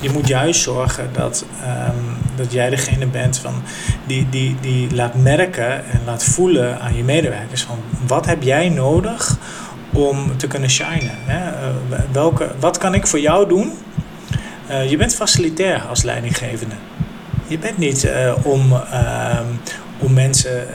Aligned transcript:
Je 0.00 0.10
moet 0.10 0.28
juist 0.28 0.60
zorgen 0.60 1.10
dat, 1.12 1.44
ehm, 1.62 1.96
dat 2.36 2.52
jij 2.52 2.70
degene 2.70 3.06
bent 3.06 3.38
van 3.38 3.62
die, 4.06 4.28
die, 4.28 4.56
die 4.60 4.94
laat 4.94 5.14
merken 5.14 5.84
en 5.84 6.00
laat 6.04 6.24
voelen 6.24 6.80
aan 6.80 6.96
je 6.96 7.04
medewerkers 7.04 7.62
van 7.62 7.78
wat 8.06 8.26
heb 8.26 8.42
jij 8.42 8.68
nodig 8.68 9.38
om 9.92 10.36
te 10.36 10.46
kunnen 10.46 10.70
shinen. 10.70 11.14
Hè? 11.24 11.50
Eh, 11.50 12.00
welke, 12.12 12.50
wat 12.60 12.78
kan 12.78 12.94
ik 12.94 13.06
voor 13.06 13.20
jou 13.20 13.48
doen? 13.48 13.72
Uh, 14.70 14.90
je 14.90 14.96
bent 14.96 15.14
facilitair 15.14 15.82
als 15.82 16.02
leidinggevende. 16.02 16.74
Je 17.46 17.58
bent 17.58 17.78
niet 17.78 18.04
uh, 18.04 18.32
om, 18.42 18.72
uh, 18.72 19.40
om 19.98 20.12
mensen 20.12 20.66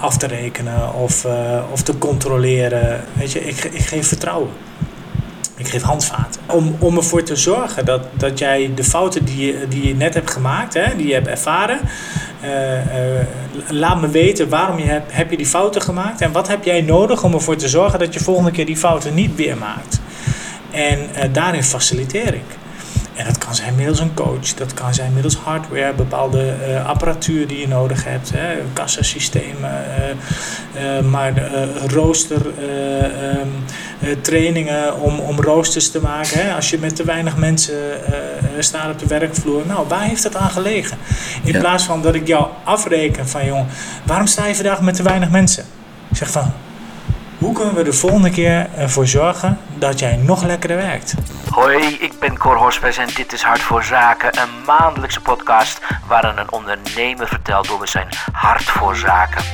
af 0.00 0.16
te 0.16 0.26
rekenen 0.26 0.94
of, 0.94 1.26
of 1.72 1.82
te 1.82 1.98
controleren. 1.98 3.00
Weet 3.12 3.32
je, 3.32 3.44
ik, 3.44 3.64
ik 3.64 3.80
geef 3.80 4.06
vertrouwen. 4.06 4.50
Ik 5.62 5.68
geef 5.68 5.82
handvaten. 5.82 6.40
Om, 6.46 6.76
om 6.78 6.96
ervoor 6.96 7.22
te 7.22 7.36
zorgen 7.36 7.84
dat, 7.84 8.02
dat 8.12 8.38
jij 8.38 8.70
de 8.74 8.84
fouten 8.84 9.24
die 9.24 9.46
je, 9.46 9.66
die 9.68 9.88
je 9.88 9.94
net 9.94 10.14
hebt 10.14 10.30
gemaakt, 10.30 10.74
hè, 10.74 10.96
die 10.96 11.06
je 11.06 11.14
hebt 11.14 11.26
ervaren, 11.26 11.78
laat 13.68 14.00
me 14.00 14.08
weten 14.08 14.48
waarom 14.48 14.78
je 14.78 14.84
heb, 14.84 15.02
heb 15.06 15.30
je 15.30 15.36
die 15.36 15.46
fouten 15.46 15.82
gemaakt 15.82 16.20
en 16.20 16.32
wat 16.32 16.48
heb 16.48 16.64
jij 16.64 16.80
nodig 16.80 17.24
om 17.24 17.34
ervoor 17.34 17.56
te 17.56 17.68
zorgen 17.68 17.98
dat 17.98 18.14
je 18.14 18.20
volgende 18.20 18.50
keer 18.50 18.66
die 18.66 18.76
fouten 18.76 19.14
niet 19.14 19.34
weer 19.34 19.56
maakt. 19.56 20.00
En 20.70 20.98
daarin 21.32 21.64
faciliteer 21.64 22.34
ik. 22.34 22.61
En 23.16 23.24
dat 23.24 23.38
kan 23.38 23.54
zijn 23.54 23.74
middels 23.74 24.00
een 24.00 24.14
coach, 24.14 24.54
dat 24.54 24.74
kan 24.74 24.94
zijn 24.94 25.12
middels 25.12 25.36
hardware, 25.36 25.92
bepaalde 25.92 26.54
uh, 26.68 26.86
apparatuur 26.86 27.46
die 27.46 27.58
je 27.58 27.68
nodig 27.68 28.04
hebt, 28.04 28.30
hè, 28.34 28.56
kassasystemen, 28.72 29.84
uh, 30.76 30.96
uh, 30.98 31.04
maar 31.04 31.32
rooster, 31.86 32.46
um, 32.46 33.64
trainingen 34.20 35.00
om, 35.00 35.18
om 35.18 35.40
roosters 35.40 35.90
te 35.90 36.00
maken. 36.00 36.46
Hè. 36.46 36.54
Als 36.54 36.70
je 36.70 36.78
met 36.78 36.96
te 36.96 37.04
weinig 37.04 37.36
mensen 37.36 37.74
staat 38.58 38.92
op 38.92 38.98
de 38.98 39.06
werkvloer, 39.06 39.62
nou, 39.66 39.88
waar 39.88 40.02
heeft 40.02 40.22
dat 40.22 40.36
aan 40.36 40.50
gelegen? 40.50 40.98
In 41.42 41.58
plaats 41.58 41.84
van 41.84 42.02
dat 42.02 42.14
ik 42.14 42.26
jou 42.26 42.46
afreken 42.64 43.28
van, 43.28 43.46
jongen, 43.46 43.66
waarom 44.04 44.26
sta 44.26 44.46
je 44.46 44.54
vandaag 44.54 44.80
met 44.80 44.94
te 44.94 45.02
weinig 45.02 45.30
mensen? 45.30 45.64
Ik 46.10 46.16
zeg 46.16 46.30
van, 46.30 46.52
hoe 47.38 47.52
kunnen 47.52 47.74
we 47.74 47.82
de 47.82 47.92
volgende 47.92 48.30
keer 48.30 48.68
ervoor 48.76 49.06
zorgen 49.06 49.58
dat 49.82 49.98
jij 49.98 50.16
nog 50.16 50.42
lekkerder 50.42 50.76
werkt? 50.76 51.14
Hoi, 51.50 51.96
ik 52.00 52.18
ben 52.20 52.38
Cor 52.38 52.56
Hospes 52.56 52.96
en 52.96 53.08
dit 53.14 53.32
is 53.32 53.42
Hart 53.42 53.60
voor 53.60 53.84
Zaken, 53.84 54.38
een 54.38 54.64
maandelijkse 54.66 55.20
podcast 55.20 55.80
waarin 56.06 56.36
een 56.36 56.52
ondernemer 56.52 57.28
vertelt 57.28 57.70
over 57.70 57.88
zijn 57.88 58.08
hart 58.32 58.62
voor 58.62 58.96
zaken. 58.96 59.44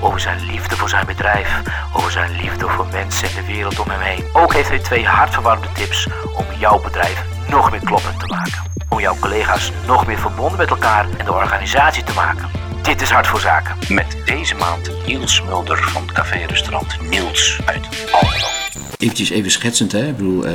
Over 0.00 0.20
zijn 0.20 0.46
liefde 0.46 0.76
voor 0.76 0.88
zijn 0.88 1.06
bedrijf, 1.06 1.60
over 1.96 2.10
zijn 2.10 2.30
liefde 2.30 2.68
voor 2.68 2.86
mensen 2.92 3.28
en 3.28 3.34
de 3.34 3.52
wereld 3.52 3.78
om 3.78 3.90
hem 3.90 4.00
heen. 4.00 4.24
Ook 4.32 4.52
heeft 4.52 4.68
hij 4.68 4.78
twee 4.78 5.06
hartverwarmende 5.06 5.72
tips 5.72 6.08
om 6.36 6.44
jouw 6.58 6.80
bedrijf 6.80 7.24
nog 7.50 7.70
meer 7.70 7.84
kloppend 7.84 8.20
te 8.20 8.26
maken. 8.26 8.62
Om 8.88 9.00
jouw 9.00 9.16
collega's 9.20 9.72
nog 9.86 10.06
meer 10.06 10.18
verbonden 10.18 10.58
met 10.58 10.70
elkaar 10.70 11.06
en 11.18 11.24
de 11.24 11.32
organisatie 11.32 12.04
te 12.04 12.14
maken. 12.14 12.67
Dit 12.82 13.00
is 13.02 13.10
Hart 13.10 13.26
voor 13.26 13.40
Zaken. 13.40 13.94
Met 13.94 14.16
deze 14.24 14.54
maand 14.54 14.90
Niels 15.06 15.42
Mulder 15.42 15.78
van 15.78 16.10
café-restaurant 16.12 17.10
Niels 17.10 17.60
uit 17.64 17.88
Almelo. 18.12 18.46
Eventjes 18.98 19.30
even 19.30 19.50
schetsend, 19.50 19.92
hè? 19.92 20.08
ik 20.08 20.16
bedoel, 20.16 20.46
uh, 20.46 20.52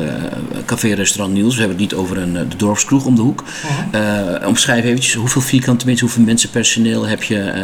café-restaurant 0.66 1.34
Niels, 1.34 1.54
we 1.54 1.60
hebben 1.60 1.80
het 1.80 1.92
niet 1.92 2.00
over 2.00 2.18
een 2.18 2.34
de 2.50 2.56
dorpskroeg 2.56 3.06
om 3.06 3.16
de 3.16 3.22
hoek. 3.22 3.44
Uh, 3.96 4.48
omschrijf 4.48 4.84
eventjes, 4.84 5.14
hoeveel 5.14 5.42
vierkante 5.42 5.86
meters, 5.86 6.02
hoeveel 6.02 6.24
mensen 6.24 6.50
personeel 6.50 7.08
heb 7.08 7.24
je? 7.24 7.36
Uh, 7.36 7.62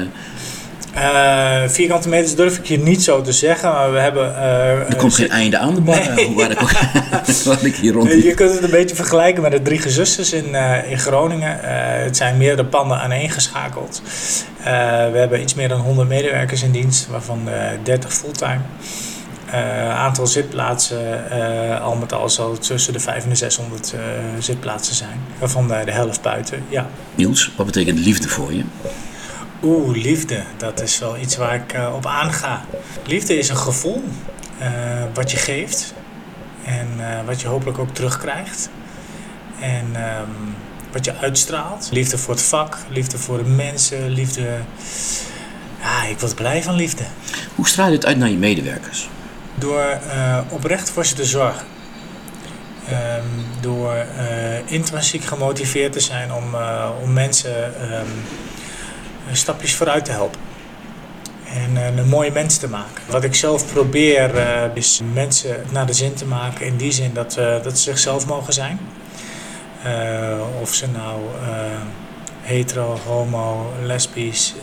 vierkante 1.68 2.10
meters 2.10 2.36
durf 2.36 2.58
ik 2.58 2.66
je 2.66 2.80
niet 2.80 3.04
zo 3.04 3.22
te 3.22 3.32
zeggen, 3.32 3.72
maar 3.72 3.92
we 3.92 4.00
hebben... 4.00 4.32
Uh, 4.32 4.72
er 4.72 4.96
komt 4.96 5.16
geen 5.16 5.30
einde 5.30 5.58
aan 5.58 5.76
de 5.76 5.82
bar, 5.82 6.14
nee. 6.16 6.36
waar, 6.36 6.52
ik, 6.52 6.60
waar 7.46 7.66
ik 7.66 7.76
hier 7.76 7.94
rond... 7.94 8.12
Je 8.12 8.34
kunt 8.34 8.54
het 8.54 8.64
een 8.64 8.70
beetje 8.70 8.96
vergelijken 8.96 9.42
met 9.42 9.52
de 9.52 9.62
Drie 9.62 9.80
Gezusters 9.80 10.34
in, 10.34 10.50
uh, 10.50 10.92
in 10.92 11.00
Groningen. 11.00 11.60
het 12.04 12.18
zijn 12.18 12.38
meerdere 12.38 12.68
panden 12.68 13.00
aaneengeschakeld. 13.00 14.02
we 14.64 15.18
hebben 15.18 15.42
iets 15.42 15.54
meer 15.54 15.68
dan 15.68 15.80
100 15.80 16.08
medewerkers 16.08 16.64
in 16.64 16.72
dienst, 16.72 17.08
waarvan 17.08 17.50
30 17.84 18.14
fulltime. 18.14 18.60
aantal 19.92 20.28
zitplaatsen 20.28 21.00
al 21.82 21.96
met 21.96 22.14
al 22.14 22.30
zal 22.30 22.58
tussen 22.58 22.94
de 22.94 23.00
500 23.00 23.24
en 23.24 23.30
de 23.30 23.56
600 23.56 23.94
zitplaatsen 24.40 24.96
zijn. 24.96 25.20
Waarvan 25.40 25.68
de 25.68 25.92
helft 25.92 26.22
buiten, 26.22 26.64
ja. 26.70 26.90
Niels, 27.16 27.52
wat 27.56 27.66
betekent 27.66 28.00
liefde 28.00 28.28
voor 28.28 28.54
je? 28.54 28.64
Oeh, 29.64 29.98
liefde. 29.98 30.44
Dat 30.58 30.82
is 30.82 31.00
wel 31.00 31.18
iets 31.18 31.38
waar 31.38 31.56
ik 31.56 31.74
uh, 31.74 31.94
op 31.96 32.06
aanga. 32.06 32.66
Liefde 33.06 33.38
is 33.38 33.50
een 33.50 33.58
gevoel 33.58 34.04
uh, 34.62 34.68
wat 35.14 35.32
je 35.32 35.38
geeft 35.38 35.94
en 36.66 36.88
uh, 36.98 37.06
wat 37.26 37.42
je 37.42 37.48
hopelijk 37.48 37.78
ook 37.78 37.94
terugkrijgt. 37.94 38.70
En 39.60 39.86
um, 39.86 40.56
wat 40.92 41.06
je 41.06 41.16
uitstraalt. 41.16 41.90
Liefde 41.92 42.18
voor 42.18 42.34
het 42.34 42.44
vak, 42.44 42.78
liefde 42.90 43.18
voor 43.18 43.38
de 43.38 43.50
mensen, 43.50 44.10
liefde. 44.10 44.58
Ja, 45.82 46.04
ik 46.04 46.20
word 46.20 46.36
blij 46.36 46.64
van 46.64 46.76
liefde. 46.76 47.04
Hoe 47.56 47.68
straal 47.68 47.88
je 47.88 47.96
het 47.96 48.06
uit 48.06 48.18
naar 48.18 48.30
je 48.30 48.38
medewerkers? 48.38 49.10
Door 49.56 50.00
oprecht 50.50 50.90
voor 50.90 51.06
ze 51.06 51.14
te 51.14 51.26
zorgen. 51.26 51.66
Um, 52.92 53.46
door 53.62 54.06
intrinsiek 54.66 55.24
gemotiveerd 55.24 55.94
te 55.94 56.00
zijn 56.00 56.34
om, 56.34 56.44
om 57.02 57.14
mensen. 57.14 57.74
Um, 57.94 58.08
stapjes 59.32 59.76
vooruit 59.76 60.06
te 60.06 60.12
helpen. 60.12 60.40
En 61.54 61.98
een 61.98 62.08
mooie 62.08 62.32
mens 62.32 62.58
te 62.58 62.70
maken. 62.70 63.04
Wat 63.10 63.24
ik 63.24 63.36
zelf 63.36 63.74
probeer 63.74 64.36
uh, 64.36 64.64
is 64.74 65.02
mensen 65.14 65.64
naar 65.72 65.86
de 65.86 65.94
zin 65.94 66.14
te 66.14 66.26
maken 66.26 66.66
in 66.66 66.78
die 66.78 66.92
zin 66.92 67.14
dat, 67.14 67.38
uh, 67.40 67.64
dat 67.64 67.78
ze 67.78 67.84
zichzelf 67.84 68.28
mogen 68.28 68.54
zijn. 68.54 68.80
of 70.62 70.74
ze 70.74 70.88
nou 70.88 71.22
hetero, 72.42 72.98
homo, 73.06 73.74
lesbisch, 73.84 74.56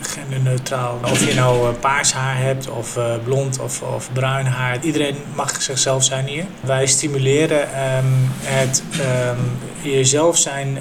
genderneutraal. 0.00 0.98
Of 1.02 1.26
je 1.26 1.34
nou 1.34 1.72
paars 1.72 2.12
haar 2.12 2.38
hebt 2.38 2.68
of 2.70 2.98
blond 3.24 3.58
of, 3.58 3.82
of 3.82 4.12
bruin 4.12 4.46
haar. 4.46 4.78
Iedereen 4.84 5.16
mag 5.34 5.62
zichzelf 5.62 6.04
zijn 6.04 6.26
hier. 6.26 6.44
Wij 6.60 6.86
stimuleren 6.86 7.60
um, 7.60 8.30
het 8.42 8.82
um, 9.00 9.58
jezelf 9.92 10.38
zijn 10.38 10.78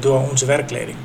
door 0.00 0.28
onze 0.30 0.46
werkkleding. 0.46 0.96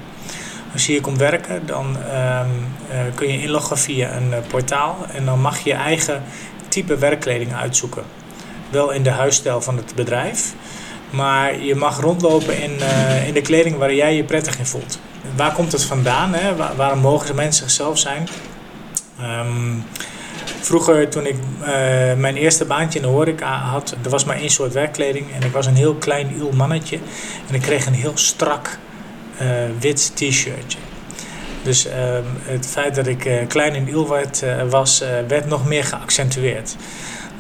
Hier 0.86 1.02
komt 1.02 1.18
werken, 1.18 1.66
dan 1.66 1.86
um, 1.86 1.96
uh, 1.96 3.00
kun 3.16 3.32
je 3.32 3.42
inloggen 3.42 3.78
via 3.78 4.12
een 4.16 4.30
uh, 4.30 4.38
portaal 4.48 5.06
en 5.14 5.26
dan 5.26 5.42
mag 5.42 5.58
je 5.60 5.70
je 5.70 5.76
eigen 5.76 6.24
type 6.68 6.98
werkkleding 6.98 7.56
uitzoeken. 7.56 8.04
Wel 8.70 8.92
in 8.92 9.04
de 9.04 9.10
huisstijl 9.10 9.62
van 9.62 9.78
het 9.78 9.96
bedrijf, 9.96 10.54
maar 11.10 11.60
je 11.60 11.76
mag 11.76 12.00
rondlopen 12.00 12.62
in, 12.62 12.72
uh, 12.80 13.28
in 13.28 13.34
de 13.34 13.42
kleding 13.42 13.78
waar 13.78 13.94
jij 13.94 14.16
je 14.16 14.24
prettig 14.24 14.60
in 14.60 14.66
voelt. 14.66 15.00
Waar 15.36 15.54
komt 15.54 15.72
het 15.72 15.84
vandaan? 15.84 16.34
Hè? 16.34 16.56
Waar, 16.56 16.76
waarom 16.76 17.00
mogen 17.00 17.36
mensen 17.36 17.64
zichzelf 17.70 17.98
zijn? 17.98 18.28
Um, 19.22 19.84
Vroeger, 20.62 21.10
toen 21.10 21.26
ik 21.26 21.36
mijn 22.18 22.36
eerste 22.36 22.66
baantje 22.66 23.00
in 23.00 23.06
de 23.06 23.12
horeca 23.12 23.58
had, 23.58 23.96
er 24.04 24.10
was 24.10 24.26
maar 24.26 24.36
één 24.36 24.50
soort 24.50 24.74
werkkleding 24.74 25.26
en 25.34 25.42
ik 25.42 25.52
was 25.52 25.66
een 25.66 25.76
heel 25.76 25.96
klein 25.96 26.36
iel 26.38 26.52
mannetje 26.52 27.00
en 27.48 27.56
ik 27.56 27.62
kreeg 27.62 27.86
een 27.86 27.94
heel 27.94 28.18
strak 28.18 28.78
wit 29.80 30.12
t-shirtje. 30.16 30.78
Dus 31.64 31.86
uh, 31.86 31.94
het 32.42 32.68
feit 32.68 32.96
dat 32.96 33.08
ik 33.08 33.26
uh, 33.26 33.34
klein 33.48 33.76
in 33.76 33.88
Ilwart 33.88 34.44
uh, 34.44 34.70
was, 34.70 35.04
werd 35.28 35.48
nog 35.48 35.66
meer 35.66 35.84
geaccentueerd. 35.84 36.76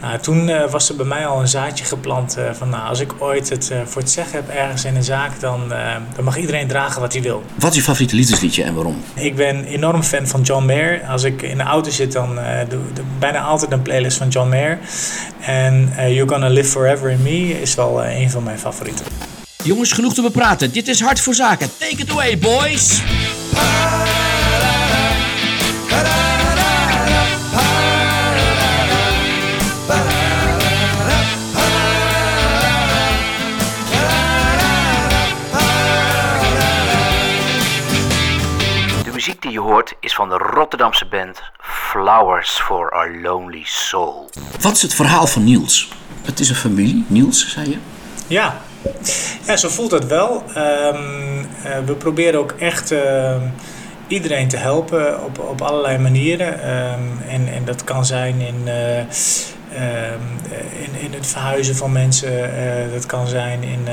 Nou, 0.01 0.19
toen 0.19 0.69
was 0.69 0.89
er 0.89 0.95
bij 0.95 1.05
mij 1.05 1.25
al 1.25 1.39
een 1.39 1.47
zaadje 1.47 1.85
geplant 1.85 2.37
van 2.51 2.69
nou, 2.69 2.87
als 2.87 2.99
ik 2.99 3.13
ooit 3.19 3.49
het 3.49 3.71
voor 3.85 4.01
het 4.01 4.11
zeggen 4.11 4.35
heb 4.35 4.49
ergens 4.49 4.85
in 4.85 4.95
een 4.95 5.03
zaak, 5.03 5.39
dan, 5.39 5.73
dan 6.15 6.23
mag 6.23 6.37
iedereen 6.37 6.67
dragen 6.67 7.01
wat 7.01 7.13
hij 7.13 7.21
wil. 7.21 7.43
Wat 7.55 7.69
is 7.69 7.77
je 7.77 7.83
favoriete 7.83 8.15
liefdesliedje 8.15 8.63
en 8.63 8.73
waarom? 8.73 9.03
Ik 9.13 9.35
ben 9.35 9.63
enorm 9.63 10.03
fan 10.03 10.27
van 10.27 10.41
John 10.41 10.65
Mayer. 10.65 11.01
Als 11.03 11.23
ik 11.23 11.41
in 11.41 11.57
de 11.57 11.63
auto 11.63 11.89
zit, 11.89 12.11
dan 12.11 12.39
doe 12.69 12.79
ik 12.79 13.19
bijna 13.19 13.41
altijd 13.41 13.71
een 13.71 13.81
playlist 13.81 14.17
van 14.17 14.27
John 14.27 14.49
Mayer. 14.49 14.79
En 15.39 15.91
You're 15.95 16.29
Gonna 16.29 16.47
Live 16.47 16.69
Forever 16.69 17.09
in 17.09 17.21
Me 17.21 17.61
is 17.61 17.75
wel 17.75 18.05
een 18.05 18.29
van 18.29 18.43
mijn 18.43 18.59
favorieten. 18.59 19.05
Jongens, 19.67 19.91
genoeg 19.91 20.13
te 20.13 20.21
bepraten. 20.21 20.71
Dit 20.71 20.87
is 20.87 21.01
Hart 21.01 21.19
voor 21.19 21.33
Zaken. 21.33 21.69
Take 21.77 21.97
it 21.97 22.11
away, 22.11 22.37
boys! 22.37 23.01
De 39.03 39.11
muziek 39.13 39.41
die 39.41 39.51
je 39.51 39.59
hoort 39.59 39.93
is 39.99 40.13
van 40.15 40.29
de 40.29 40.37
Rotterdamse 40.37 41.05
band 41.05 41.41
Flowers 41.59 42.49
for 42.49 42.89
Our 42.91 43.21
Lonely 43.21 43.63
Soul. 43.63 44.29
Wat 44.59 44.75
is 44.75 44.81
het 44.81 44.93
verhaal 44.93 45.27
van 45.27 45.43
Niels? 45.43 45.89
Het 46.21 46.39
is 46.39 46.49
een 46.49 46.55
familie, 46.55 47.05
Niels, 47.07 47.51
zei 47.51 47.69
je? 47.69 47.77
Ja, 48.27 48.61
ja, 49.45 49.57
zo 49.57 49.69
voelt 49.69 49.91
het 49.91 50.07
wel. 50.07 50.43
Um, 50.47 51.39
uh, 51.65 51.77
we 51.85 51.93
proberen 51.97 52.39
ook 52.39 52.51
echt 52.59 52.91
uh, 52.91 53.35
iedereen 54.07 54.47
te 54.47 54.57
helpen 54.57 55.23
op, 55.23 55.39
op 55.39 55.61
allerlei 55.61 55.97
manieren. 55.97 56.53
Um, 56.53 57.21
en, 57.29 57.47
en 57.53 57.65
dat 57.65 57.83
kan 57.83 58.05
zijn 58.05 58.41
in, 58.41 58.69
Ehm, 59.73 60.21
in, 60.83 61.01
in 61.01 61.13
het 61.13 61.27
verhuizen 61.27 61.75
van 61.75 61.91
mensen, 61.91 62.31
uh, 62.31 62.93
dat 62.93 63.05
kan 63.05 63.27
zijn 63.27 63.63
in, 63.63 63.87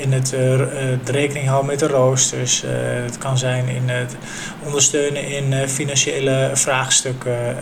in 0.00 0.12
het 0.12 0.34
rekening 1.10 1.46
houden 1.46 1.70
met 1.70 1.78
de 1.78 1.86
roosters, 1.86 2.64
het 3.04 3.18
kan 3.18 3.38
zijn 3.38 3.68
in 3.68 3.88
het 3.88 4.16
ondersteunen 4.64 5.26
in 5.26 5.68
financiële 5.68 6.50
vraagstukken. 6.52 7.56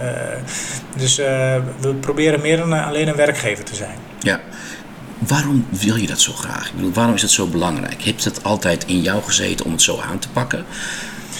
dus 0.97 1.17
we 1.81 1.95
proberen 2.01 2.41
meer 2.41 2.57
dan 2.57 2.73
alleen 2.73 3.09
een 3.09 3.17
werkgever 3.17 3.65
te 3.65 3.75
zijn. 3.75 3.97
Ja. 4.19 4.41
Waarom 5.19 5.67
wil 5.69 5.97
je 5.97 6.07
dat 6.07 6.21
zo 6.21 6.33
graag? 6.33 6.69
Ik 6.69 6.75
bedoel, 6.75 6.93
waarom 6.93 7.15
is 7.15 7.23
het 7.23 7.31
zo 7.31 7.47
belangrijk? 7.47 8.03
Heeft 8.03 8.25
het 8.25 8.45
altijd 8.45 8.85
in 8.87 9.01
jou 9.01 9.23
gezeten 9.23 9.65
om 9.65 9.73
het 9.73 9.83
zo 9.83 10.01
aan 10.11 10.19
te 10.19 10.29
pakken? 10.29 10.65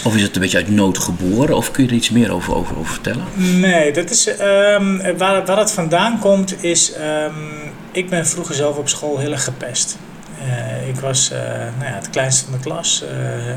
Of 0.05 0.15
is 0.15 0.23
het 0.23 0.35
een 0.35 0.41
beetje 0.41 0.57
uit 0.57 0.69
nood 0.69 0.99
geboren? 0.99 1.57
Of 1.57 1.71
kun 1.71 1.85
je 1.85 1.89
er 1.89 1.97
iets 1.97 2.11
meer 2.11 2.33
over, 2.33 2.55
over, 2.55 2.79
over 2.79 2.93
vertellen? 2.93 3.25
Nee, 3.61 3.93
dat 3.93 4.11
is, 4.11 4.29
um, 4.29 5.17
waar, 5.19 5.47
waar 5.47 5.59
het 5.59 5.73
vandaan 5.73 6.19
komt 6.19 6.63
is... 6.63 6.93
Um, 7.27 7.73
ik 7.93 8.11
ben 8.11 8.27
vroeger 8.27 8.55
zelf 8.55 8.77
op 8.77 8.89
school 8.89 9.19
heel 9.19 9.33
erg 9.33 9.45
gepest. 9.45 9.97
Uh, 10.39 10.89
ik 10.89 10.97
was 10.97 11.31
uh, 11.33 11.39
nou 11.79 11.91
ja, 11.91 11.95
het 11.95 12.11
kleinste 12.11 12.45
van 12.45 12.53
de 12.53 12.61
klas. 12.61 13.05
Uh, 13.05 13.49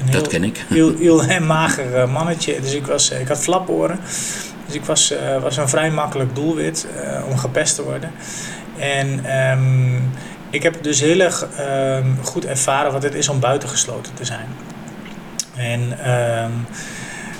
een 0.00 0.10
dat 0.10 0.26
ken 0.26 0.44
ik. 0.44 0.64
Heel, 0.68 0.96
heel, 0.98 1.22
heel 1.22 1.40
mager 1.40 2.08
mannetje. 2.08 2.60
Dus 2.60 2.74
ik, 2.74 2.86
was, 2.86 3.10
ik 3.10 3.28
had 3.28 3.38
flaporen. 3.38 3.98
Dus 4.66 4.74
ik 4.74 4.84
was, 4.84 5.14
was 5.40 5.56
een 5.56 5.68
vrij 5.68 5.90
makkelijk 5.90 6.34
doelwit 6.34 6.86
om 7.28 7.38
gepest 7.38 7.74
te 7.74 7.82
worden. 7.82 8.10
En 8.78 9.36
um, 9.50 10.10
ik 10.50 10.62
heb 10.62 10.82
dus 10.82 11.00
heel 11.00 11.20
erg 11.20 11.46
goed 12.22 12.44
ervaren 12.44 12.92
wat 12.92 13.02
het 13.02 13.14
is 13.14 13.28
om 13.28 13.40
buitengesloten 13.40 14.14
te 14.14 14.24
zijn. 14.24 14.46
En 15.56 15.98
uh, 16.06 16.44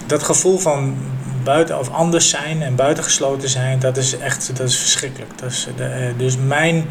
dat 0.06 0.22
gevoel 0.22 0.58
van 0.58 0.96
buiten 1.44 1.78
of 1.78 1.90
anders 1.90 2.28
zijn 2.28 2.62
en 2.62 2.74
buitengesloten 2.74 3.48
zijn, 3.48 3.78
dat 3.78 3.96
is 3.96 4.18
echt 4.18 4.56
dat 4.56 4.68
is 4.68 4.78
verschrikkelijk. 4.78 5.38
Dat 5.38 5.50
is 5.50 5.68
eh, 5.78 5.88
dus 6.16 6.36
mijn 6.36 6.84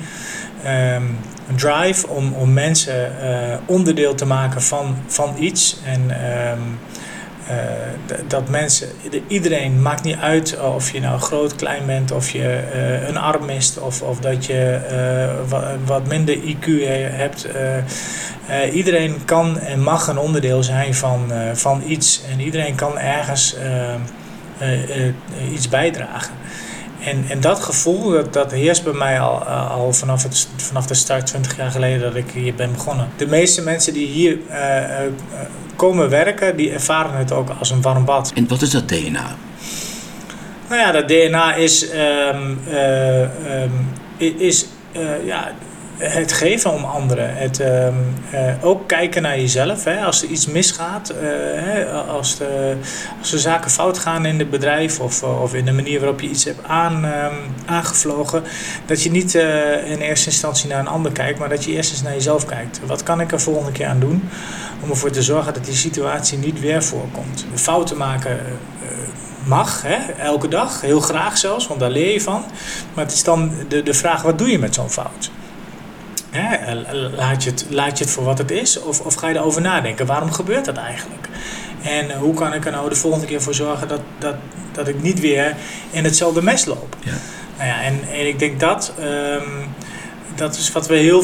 drive 1.56 2.08
om, 2.08 2.34
om 2.34 2.54
mensen 2.54 3.12
uh, 3.24 3.56
onderdeel 3.66 4.16
te 4.16 4.26
maken 4.26 4.62
van, 4.62 4.98
van 5.08 5.36
iets 5.40 5.78
en 5.86 6.12
uh, 7.50 7.56
dat 8.28 8.50
mensen, 8.50 8.88
iedereen 9.28 9.82
maakt 9.82 10.04
niet 10.04 10.18
uit 10.18 10.60
of 10.60 10.92
je 10.92 11.00
nou 11.00 11.20
groot, 11.20 11.56
klein 11.56 11.86
bent, 11.86 12.12
of 12.12 12.30
je 12.30 12.64
uh, 12.76 13.08
een 13.08 13.18
arm 13.18 13.46
mist, 13.46 13.80
of, 13.80 14.02
of 14.02 14.20
dat 14.20 14.46
je 14.46 14.80
wat, 15.48 15.64
wat, 15.86 16.08
minder 16.08 16.36
IQ 16.36 16.66
hebt. 17.12 17.48
iedereen 18.74 19.26
kan 19.26 19.60
en 19.60 19.80
mag 19.80 20.08
een 20.08 20.18
onderdeel 20.18 20.64
zijn 20.64 20.96
van, 20.96 21.32
van 21.54 21.84
iets 21.88 22.22
en 22.32 22.40
iedereen 22.40 22.76
kan 22.76 22.98
ergens 23.00 23.56
iets 25.54 25.70
bijdragen. 25.70 26.34
En, 27.06 27.26
en 27.30 27.42
dat 27.42 27.60
gevoel, 27.60 28.12
dat, 28.12 28.34
dat 28.34 28.52
heerst 28.52 28.84
bij 28.84 28.94
mij 28.94 29.20
al, 29.20 29.44
al 29.46 29.94
vanaf, 29.94 30.24
het, 30.24 30.48
vanaf 30.56 30.86
de 30.86 30.94
start 30.94 31.26
20 31.26 31.58
jaar 31.58 31.72
geleden 31.72 32.02
dat 32.02 32.16
ik 32.16 32.32
hier 32.32 32.56
ben 32.56 32.72
begonnen. 32.72 33.10
De 33.18 33.28
meeste 33.28 33.62
mensen 33.62 33.94
die 33.94 34.08
hier 34.08 34.38
komen 35.76 36.10
werken, 36.10 36.58
die 36.58 36.72
ervaren 36.72 37.18
het 37.18 37.32
ook 37.32 37.50
als 37.60 37.70
een 37.70 37.82
warm 37.82 38.06
bad. 38.06 38.32
En 38.36 38.48
wat 38.48 38.62
is 38.62 38.70
dat 38.70 38.88
DNA? 38.88 39.36
Nou 40.70 40.82
ja, 40.82 40.92
dat 40.92 41.08
DNA 41.08 41.56
is, 41.56 41.90
um, 41.94 42.60
uh, 42.68 43.22
um, 43.22 43.90
is 44.18 44.66
uh, 44.98 45.26
ja, 45.26 45.52
het 45.98 46.32
geven 46.32 46.72
om 46.72 46.84
anderen. 46.84 47.36
Het, 47.36 47.60
um, 47.60 48.14
uh, 48.34 48.54
ook 48.62 48.88
kijken 48.88 49.22
naar 49.22 49.40
jezelf. 49.40 49.84
Hè. 49.84 50.06
Als 50.06 50.24
er 50.24 50.30
iets 50.30 50.48
misgaat, 50.48 51.14
hè, 51.56 51.92
als, 51.92 52.38
de, 52.38 52.76
als 53.20 53.34
er 53.34 53.40
zaken 53.40 53.72
fout 53.72 53.98
gaan 53.98 54.26
in 54.26 54.40
het 54.40 54.50
bedrijf 54.50 55.00
of, 55.00 55.24
of 55.24 55.54
in 55.54 55.66
de 55.66 55.72
manier 55.72 56.00
waarop 56.00 56.22
je 56.22 56.30
iets 56.30 56.44
hebt 56.44 56.68
aan, 56.68 57.06
um, 57.06 57.34
aangevlogen, 57.66 58.44
dat 58.86 59.04
je 59.04 59.12
niet 59.12 59.34
in 59.86 60.00
eerste 60.00 60.30
instantie 60.30 60.70
naar 60.70 60.80
een 60.80 60.88
ander 60.88 61.12
kijkt, 61.12 61.40
maar 61.40 61.50
dat 61.50 61.64
je 61.64 61.72
eerst 61.72 61.92
eens 61.92 62.02
naar 62.02 62.14
jezelf 62.14 62.46
kijkt. 62.46 62.80
Wat 62.86 63.04
kan 63.04 63.22
ik 63.22 63.32
er 63.32 63.42
volgende 63.42 63.72
keer 63.72 63.88
aan 63.88 64.00
doen 64.00 64.30
om 64.82 64.90
ervoor 64.90 65.12
te 65.12 65.24
zorgen 65.24 65.54
dat 65.54 65.66
die 65.66 65.76
situatie 65.76 66.38
niet 66.38 66.60
weer 66.60 66.84
voorkomt? 66.84 67.46
Fouten 67.54 67.98
maken 67.98 68.40
mag, 69.46 69.82
hè, 69.82 70.12
elke 70.12 70.48
dag, 70.48 70.82
heel 70.82 71.00
graag 71.00 71.38
zelfs, 71.38 71.68
want 71.68 71.80
daar 71.80 71.90
leer 71.90 72.14
je 72.14 72.22
van. 72.22 72.44
Maar 72.94 73.06
het 73.06 73.14
is 73.14 73.24
dan 73.24 73.52
de, 73.68 73.84
de 73.84 73.94
vraag, 73.94 74.22
wat 74.22 74.38
doe 74.38 74.50
je 74.50 74.60
met 74.60 74.74
zo'n 74.74 74.90
fout? 74.90 75.32
Hè, 76.34 76.76
laat, 77.16 77.44
je 77.44 77.50
het, 77.50 77.66
laat 77.70 77.98
je 77.98 78.04
het 78.04 78.14
voor 78.14 78.24
wat 78.24 78.38
het 78.38 78.52
is 78.52 78.80
of, 78.80 79.00
of 79.00 79.16
ga 79.16 79.28
je 79.28 79.36
erover 79.36 79.62
nadenken? 79.62 80.06
Waarom 80.06 80.32
gebeurt 80.32 80.66
dat 80.66 80.78
eigenlijk? 80.78 81.30
En 81.84 82.18
hoe 82.18 82.34
kan 82.34 82.54
ik 82.54 82.66
er 82.66 82.72
nou 82.72 82.90
de 82.90 82.96
volgende 82.96 83.26
keer 83.26 83.42
voor 83.42 83.54
zorgen 83.54 83.88
dat, 83.88 84.02
dat, 84.18 84.36
dat 84.72 84.88
ik 84.88 85.02
niet 85.02 85.20
weer 85.20 85.56
in 85.92 86.04
hetzelfde 86.04 86.42
mes 86.42 86.66
loop? 86.66 86.96
Ja. 87.00 87.12
Nou 87.58 87.70
ja, 87.70 87.82
en, 87.82 88.00
en 88.14 88.28
ik 88.28 88.40
denk 88.40 88.60
dat, 88.60 88.94
um, 89.00 89.74
dat 90.36 90.56
is 90.56 90.72
wat 90.72 90.88
we 90.88 90.96
heel 90.96 91.24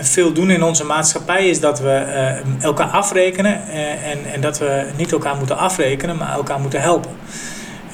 veel 0.00 0.32
doen 0.32 0.50
in 0.50 0.62
onze 0.62 0.84
maatschappij, 0.84 1.48
is 1.48 1.60
dat 1.60 1.80
we 1.80 2.04
uh, 2.58 2.64
elkaar 2.64 2.88
afrekenen 2.88 3.62
uh, 3.68 4.10
en, 4.10 4.18
en 4.32 4.40
dat 4.40 4.58
we 4.58 4.86
niet 4.96 5.12
elkaar 5.12 5.36
moeten 5.36 5.58
afrekenen, 5.58 6.16
maar 6.16 6.32
elkaar 6.32 6.60
moeten 6.60 6.80
helpen. 6.80 7.10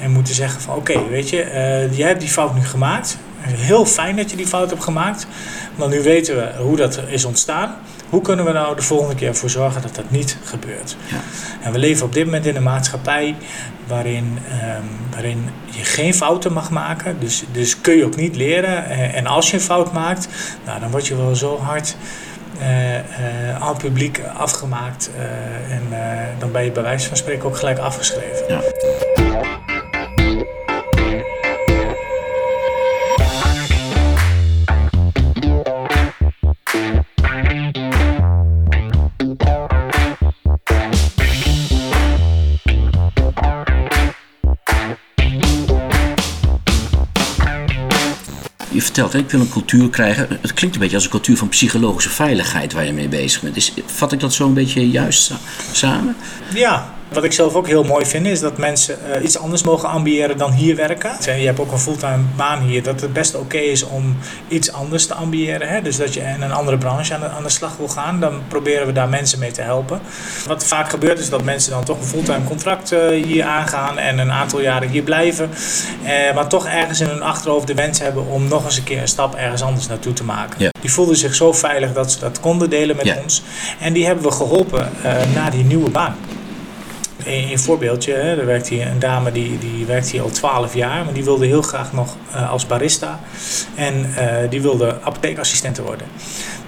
En 0.01 0.11
moeten 0.11 0.35
zeggen 0.35 0.61
van 0.61 0.77
oké, 0.77 1.09
weet 1.09 1.31
je, 1.31 1.45
uh, 1.45 1.97
jij 1.97 2.09
hebt 2.09 2.21
die 2.21 2.29
fout 2.29 2.55
nu 2.55 2.65
gemaakt. 2.65 3.19
Heel 3.41 3.87
fijn 3.87 4.17
dat 4.17 4.31
je 4.31 4.37
die 4.37 4.47
fout 4.47 4.71
hebt 4.71 4.85
gemaakt. 4.85 5.27
Maar 5.75 5.89
nu 5.89 6.03
weten 6.03 6.37
we 6.37 6.63
hoe 6.63 6.77
dat 6.77 7.01
is 7.09 7.25
ontstaan. 7.25 7.77
Hoe 8.09 8.23
kunnen 8.23 8.45
we 8.45 8.53
nou 8.53 8.77
de 8.77 8.83
volgende 8.83 9.15
keer 9.15 9.29
ervoor 9.29 9.51
zorgen 9.51 9.83
dat 9.83 9.95
dat 9.95 10.11
niet 10.11 10.37
gebeurt? 10.45 10.97
Ja. 11.11 11.17
En 11.61 11.73
we 11.73 11.79
leven 11.79 12.07
op 12.07 12.13
dit 12.13 12.25
moment 12.25 12.47
in 12.47 12.57
een 12.57 12.63
maatschappij 12.63 13.37
waarin, 13.87 14.39
um, 14.79 14.89
waarin 15.11 15.49
je 15.65 15.85
geen 15.85 16.15
fouten 16.15 16.53
mag 16.53 16.71
maken. 16.71 17.21
Dus, 17.21 17.45
dus 17.53 17.81
kun 17.81 17.97
je 17.97 18.05
ook 18.05 18.17
niet 18.17 18.37
leren. 18.37 18.89
Eh, 18.89 19.17
en 19.17 19.27
als 19.27 19.51
je 19.51 19.57
een 19.57 19.63
fout 19.63 19.93
maakt, 19.93 20.29
nou, 20.65 20.81
dan 20.81 20.91
word 20.91 21.07
je 21.07 21.17
wel 21.17 21.35
zo 21.35 21.59
hard 21.59 21.97
uh, 22.61 22.95
uh, 22.95 23.01
aan 23.61 23.69
het 23.69 23.79
publiek 23.79 24.21
afgemaakt. 24.37 25.11
Uh, 25.17 25.75
en 25.75 25.83
dan 26.39 26.53
ben 26.53 26.65
je 26.65 26.71
bij 26.71 26.83
wijze 26.83 27.09
van 27.09 27.17
spreken 27.17 27.45
ook 27.45 27.57
gelijk 27.57 27.79
afgeschreven. 27.79 28.45
Ja. 28.49 28.61
Ik 49.09 49.31
wil 49.31 49.41
een 49.41 49.49
cultuur 49.49 49.91
krijgen. 49.91 50.39
Het 50.41 50.55
klinkt 50.55 50.77
een 50.77 50.83
beetje 50.83 50.97
als 50.97 51.05
een 51.05 51.11
cultuur 51.11 51.37
van 51.37 51.49
psychologische 51.49 52.11
veiligheid 52.11 52.73
waar 52.73 52.85
je 52.85 52.93
mee 52.93 53.09
bezig 53.09 53.43
bent. 53.43 53.57
Is, 53.57 53.73
vat 53.87 54.13
ik 54.13 54.21
dat 54.21 54.33
zo 54.33 54.47
een 54.47 54.55
beetje 54.55 54.91
juist 54.91 55.33
samen? 55.73 56.17
Ja, 56.55 56.95
wat 57.13 57.25
ik 57.25 57.33
zelf 57.33 57.55
ook 57.55 57.67
heel 57.67 57.85
mooi 57.85 58.07
vind 58.07 58.27
is 58.27 58.41
dat 58.41 58.59
mensen 58.59 58.99
uh, 59.09 59.25
iets 59.25 59.39
anders 59.39 59.63
mogen 59.63 59.89
ambiëren 59.89 60.39
dan 60.39 60.53
hier 60.53 60.77
werken. 60.77 61.11
Je 61.21 61.47
hebt 61.47 61.61
ook 61.61 61.73
een 61.73 61.79
fulltime 61.79 62.23
baan 62.37 62.61
hier, 62.61 62.83
dat 62.83 63.01
het 63.01 63.13
best 63.13 63.35
oké 63.35 63.59
is 63.59 63.83
om 63.83 64.17
iets 64.49 64.73
anders 64.73 65.07
te 65.07 65.15
ambiëren. 65.15 65.69
Hè? 65.69 65.83
Dus 65.83 65.97
dat 65.97 66.15
je 66.15 66.21
in 66.21 66.43
een 66.43 66.53
andere 66.53 66.79
branche 66.79 67.15
aan 67.15 67.21
de, 67.21 67.29
aan 67.29 67.43
de 67.43 67.49
slag 67.49 67.77
wil 67.77 67.89
gaan, 67.89 68.21
dan 68.21 68.43
proberen 68.49 68.87
we 68.87 68.93
daar 68.93 69.09
mensen 69.09 69.39
mee 69.39 69.51
te 69.51 69.63
helpen. 69.63 70.01
Wat 70.47 70.65
vaak 70.65 70.91
gebeurt 70.91 71.19
is 71.19 71.31
dat 71.31 71.43
mensen 71.43 71.71
dan 71.71 71.85
toch 71.85 71.99
een 71.99 72.07
fulltime 72.07 72.45
contract 72.45 72.93
uh, 72.93 73.25
hier 73.25 73.45
aangaan 73.45 73.99
en 73.99 74.19
een 74.19 74.33
aantal 74.33 74.61
jaren 74.61 74.89
hier 74.89 75.03
blijven. 75.03 75.51
Uh, 76.03 76.35
maar 76.35 76.49
toch 76.49 76.67
ergens 76.67 77.01
in 77.01 77.09
hun 77.09 77.23
achterhoofd 77.23 77.67
de 77.67 77.75
wens 77.75 77.99
hebben 77.99 78.27
om 78.27 78.49
nog 78.49 78.65
eens 78.65 78.77
een 78.77 78.85
keer 78.85 79.01
een 79.01 79.09
stap 79.09 79.35
ergens 79.35 79.63
anders 79.63 79.87
naartoe 79.87 80.13
te 80.13 80.25
maken. 80.25 80.71
Die 80.81 80.93
voelden 80.93 81.17
zich 81.17 81.35
zo 81.35 81.53
veilig 81.53 81.93
dat 81.93 82.13
ze 82.13 82.19
dat 82.19 82.41
konden 82.41 82.71
delen 82.71 82.97
met 82.97 83.17
ons. 83.23 83.43
En 83.81 83.93
die 83.93 84.07
hebben 84.07 84.25
we 84.25 84.31
geholpen 84.31 84.91
naar 85.35 85.51
die 85.51 85.65
nieuwe 85.65 85.91
baan. 85.91 86.17
Een, 87.25 87.59
voorbeeldje, 87.59 88.13
hè, 88.13 88.39
er 88.39 88.47
werkt 88.47 88.69
hier 88.69 88.87
een 88.87 88.99
dame 88.99 89.33
die, 89.33 89.59
die 89.59 89.87
werkt 89.87 90.11
hier 90.11 90.23
al 90.23 90.31
12 90.31 90.75
jaar, 90.75 91.05
maar 91.05 91.15
die 91.15 91.25
wilde 91.25 91.47
heel 91.47 91.63
graag 91.63 91.93
nog 91.93 92.17
uh, 92.35 92.51
als 92.51 92.67
barista 92.67 93.21
en 93.75 94.07
uh, 94.19 94.51
die 94.51 94.63
wilde 94.63 94.99
apotheekassistente 95.03 95.83
worden. 95.83 96.07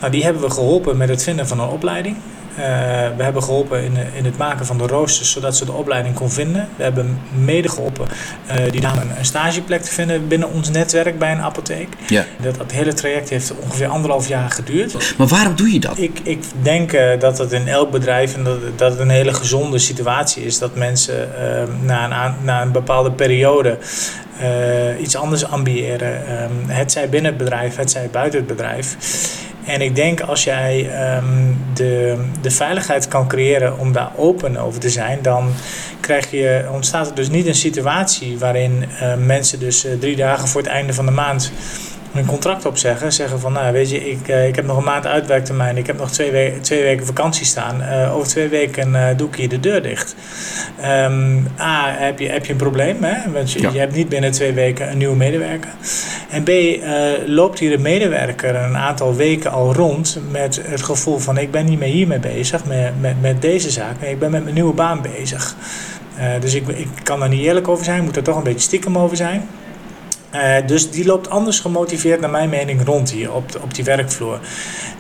Nou, 0.01 0.13
die 0.13 0.25
hebben 0.25 0.43
we 0.43 0.51
geholpen 0.51 0.97
met 0.97 1.09
het 1.09 1.23
vinden 1.23 1.49
van 1.49 1.61
een 1.61 1.69
opleiding. 1.69 2.17
Uh, 2.59 2.65
we 3.17 3.23
hebben 3.23 3.43
geholpen 3.43 3.85
in, 3.85 3.97
in 4.15 4.25
het 4.25 4.37
maken 4.37 4.67
van 4.67 4.79
de 4.79 4.87
roosters, 4.87 5.31
zodat 5.31 5.57
ze 5.57 5.65
de 5.65 5.73
opleiding 5.73 6.15
kon 6.15 6.31
vinden. 6.31 6.69
We 6.77 6.83
hebben 6.83 7.21
mede 7.35 7.69
geholpen 7.69 8.07
uh, 8.49 8.71
die 8.71 8.81
dame 8.81 9.01
een 9.19 9.25
stageplek 9.25 9.83
te 9.83 9.93
vinden 9.93 10.29
binnen 10.29 10.53
ons 10.53 10.71
netwerk 10.71 11.19
bij 11.19 11.33
een 11.33 11.41
apotheek. 11.41 11.89
Ja. 12.07 12.25
Dat, 12.41 12.57
dat 12.57 12.73
hele 12.73 12.93
traject 12.93 13.29
heeft 13.29 13.53
ongeveer 13.61 13.87
anderhalf 13.87 14.29
jaar 14.29 14.51
geduurd. 14.51 15.15
Maar 15.19 15.27
waarom 15.27 15.57
doe 15.57 15.73
je 15.73 15.81
dat? 15.81 15.99
Ik, 15.99 16.21
ik 16.23 16.45
denk 16.63 16.93
uh, 16.93 17.11
dat 17.19 17.39
het 17.39 17.53
in 17.53 17.69
elk 17.69 17.91
bedrijf 17.91 18.35
en 18.35 18.45
dat, 18.45 18.59
dat 18.77 18.91
het 18.91 19.01
een 19.01 19.11
hele 19.11 19.35
gezonde 19.35 19.79
situatie 19.79 20.45
is 20.45 20.59
dat 20.59 20.75
mensen 20.75 21.29
na, 21.81 22.27
een, 22.27 22.35
na 22.45 22.63
een 22.63 22.73
bepaalde 22.73 23.13
periode 23.13 23.79
uh, 24.41 25.01
iets 25.01 25.17
anders 25.17 25.45
ambiëren. 25.45 26.43
Um, 26.43 26.69
het 26.69 26.93
zij 26.93 27.09
binnen 27.09 27.31
het 27.31 27.41
bedrijf, 27.41 27.77
het 27.77 27.91
zij 27.91 28.09
buiten 28.11 28.39
het 28.39 28.49
bedrijf. 28.49 28.97
En 29.65 29.81
ik 29.81 29.97
denk 29.97 30.21
als 30.21 30.45
jij 30.45 30.91
ehm, 30.91 31.53
de, 31.75 32.25
de 32.41 32.51
veiligheid 32.51 33.09
kan 33.09 33.29
creëren 33.29 33.79
om 33.79 33.93
daar 33.93 34.11
open 34.17 34.57
over 34.57 34.81
te 34.81 34.91
zijn, 34.91 35.19
dan 35.23 35.53
krijg 36.01 36.31
je, 36.31 36.69
ontstaat 36.73 37.09
er 37.09 37.15
dus 37.15 37.29
niet 37.29 37.47
een 37.47 37.55
situatie 37.55 38.39
waarin 38.39 38.85
uh, 39.03 39.15
mensen 39.15 39.59
dus 39.59 39.85
uh, 39.85 39.93
drie 39.99 40.17
dagen 40.17 40.49
voor 40.49 40.61
het 40.61 40.71
einde 40.71 40.95
van 40.95 41.07
de 41.07 41.13
maand 41.13 41.53
hun 42.13 42.27
contract 42.27 42.67
opzeggen. 42.67 43.13
Zeggen 43.13 43.41
van, 43.41 43.53
nou 43.53 43.73
weet 43.73 43.91
je, 43.91 44.11
ik, 44.11 44.29
uh, 44.29 44.47
ik 44.47 44.57
heb 44.57 44.67
nog 44.67 44.77
een 44.77 44.85
maand 44.85 45.07
uitwerktermijn. 45.07 45.77
Ik 45.77 45.87
heb 45.87 45.99
nog 45.99 46.11
twee, 46.11 46.31
we 46.31 46.59
twee 46.61 46.83
weken 46.83 47.07
vakantie 47.07 47.47
staan. 47.47 47.81
Uh, 47.81 48.17
over 48.17 48.29
twee 48.29 48.49
weken 48.49 48.89
uh, 48.89 49.07
doe 49.17 49.29
ik 49.29 49.35
hier 49.35 49.49
de 49.49 49.61
deur 49.61 49.83
dicht. 49.83 50.15
Um, 50.85 51.47
A, 51.61 51.95
heb 51.99 52.19
je, 52.19 52.29
heb 52.29 52.45
je 52.45 52.53
een 52.53 52.59
probleem. 52.59 53.03
Hè? 53.05 53.31
Want 53.33 53.53
je, 53.53 53.61
ja. 53.61 53.71
je 53.73 53.79
hebt 53.79 53.95
niet 53.95 54.09
binnen 54.09 54.31
twee 54.31 54.53
weken 54.53 54.91
een 54.91 54.99
nieuwe 54.99 55.17
medewerker. 55.17 55.71
En 56.31 56.43
B, 56.43 56.51
loopt 57.27 57.59
hier 57.59 57.73
een 57.73 57.83
medewerker 57.83 58.55
een 58.55 58.77
aantal 58.77 59.15
weken 59.15 59.51
al 59.51 59.75
rond 59.75 60.19
met 60.31 60.61
het 60.65 60.83
gevoel 60.83 61.19
van... 61.19 61.39
ik 61.39 61.51
ben 61.51 61.65
niet 61.65 61.79
meer 61.79 61.89
hiermee 61.89 62.19
bezig, 62.19 62.65
met, 62.65 63.01
met, 63.01 63.21
met 63.21 63.43
deze 63.43 63.71
zaak. 63.71 64.01
Nee, 64.01 64.11
ik 64.11 64.19
ben 64.19 64.31
met 64.31 64.43
mijn 64.43 64.55
nieuwe 64.55 64.75
baan 64.75 65.03
bezig. 65.03 65.57
dus 66.41 66.55
ik, 66.55 66.69
ik 66.69 66.89
kan 67.03 67.21
daar 67.21 67.29
niet 67.29 67.45
eerlijk 67.45 67.69
over 67.69 67.85
zijn. 67.85 68.05
moet 68.05 68.17
er 68.17 68.23
toch 68.23 68.37
een 68.37 68.43
beetje 68.43 68.61
stiekem 68.61 68.99
over 68.99 69.17
zijn. 69.17 69.49
Uh, 70.35 70.57
dus 70.67 70.91
die 70.91 71.05
loopt 71.05 71.31
anders 71.31 71.61
gemotiveerd, 71.61 72.21
naar 72.21 72.31
mijn 72.31 72.49
mening, 72.49 72.85
rond 72.85 73.11
hier 73.11 73.33
op, 73.33 73.61
op 73.63 73.75
die 73.75 73.85
werkvloer. 73.85 74.41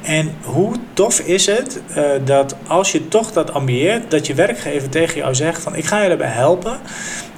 En 0.03 0.35
hoe 0.43 0.75
tof 0.93 1.21
is 1.21 1.47
het 1.47 1.81
uh, 1.91 2.05
dat 2.25 2.57
als 2.67 2.93
je 2.93 3.09
toch 3.09 3.33
dat 3.33 3.53
ambieert, 3.53 4.11
dat 4.11 4.27
je 4.27 4.35
werkgever 4.35 4.89
tegen 4.89 5.17
jou 5.17 5.35
zegt 5.35 5.62
van 5.62 5.77
ik 5.77 5.85
ga 5.85 6.03
je 6.03 6.09
erbij 6.09 6.29
helpen. 6.29 6.79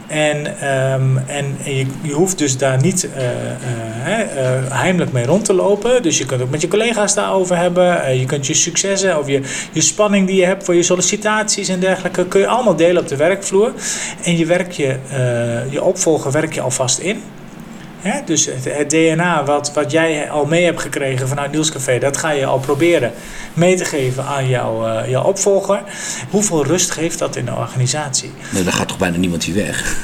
En, 0.07 0.47
um, 0.93 1.19
en 1.27 1.57
je, 1.65 1.87
je, 2.03 2.13
hoeft 2.13 2.39
dus 2.39 2.59
daar 2.59 2.81
niet 2.81 3.09
uh, 3.17 3.23
heimelijk 4.71 5.13
mee 5.13 5.27
rond 5.27 5.45
te 5.45 5.55
lopen. 5.55 6.03
Dus 6.03 6.19
je 6.19 6.27
kunt 6.27 6.43
ook 6.43 6.51
met 6.51 6.61
je 6.61 6.69
collega's 6.69 7.15
daarover 7.15 7.57
hebben. 7.57 8.19
je 8.19 8.27
kunt 8.27 8.47
je 8.47 8.55
successen 8.55 9.19
of 9.19 9.29
je, 9.29 9.41
je 9.73 9.81
spanning 9.81 10.27
die 10.27 10.37
je 10.37 10.47
hebt 10.47 10.65
voor 10.65 10.75
je 10.75 10.83
sollicitaties 10.83 11.69
en 11.69 11.81
dergelijke, 11.81 12.27
kun 12.27 12.41
je 12.41 12.47
allemaal 12.47 12.77
delen 12.77 13.03
op 13.03 13.09
de 13.09 13.17
werkvloer. 13.17 13.73
En 14.23 14.37
je, 14.37 14.47
werk 14.47 14.73
je, 14.73 14.97
je 15.71 15.83
opvolger 15.83 16.31
werk 16.31 16.55
je 16.55 16.61
alvast 16.61 16.99
in. 16.99 17.23
Hè? 18.05 18.21
Dus 18.25 18.47
het, 18.47 18.65
het, 18.65 18.91
DNA 18.91 19.45
wat, 19.45 19.73
wat 19.73 19.91
jij 19.91 20.31
al 20.31 20.45
mee 20.47 20.65
hebt 20.65 20.81
gekregen 20.81 21.29
vanuit 21.29 21.53
Nielscafé, 21.53 21.99
dat 21.99 22.17
ga 22.17 22.31
je 22.31 22.47
al 22.47 22.59
proberen 22.59 23.13
mee 23.55 23.77
te 23.77 23.85
geven 23.85 24.25
aan 24.25 24.49
jouw, 24.49 24.89
uh, 24.89 25.09
jouw 25.11 25.23
opvolger. 25.23 25.83
Hoeveel 26.31 26.65
rust 26.65 26.91
geeft 26.91 27.19
dat 27.19 27.37
in 27.37 27.45
de 27.45 27.55
organisatie? 27.55 28.33
Nee, 28.51 28.65
er 28.65 28.73
gaat 28.73 28.89
toch 28.89 28.99
bijna 28.99 29.17
niemand 29.17 29.45
hier 29.45 29.55
weg? 29.55 29.97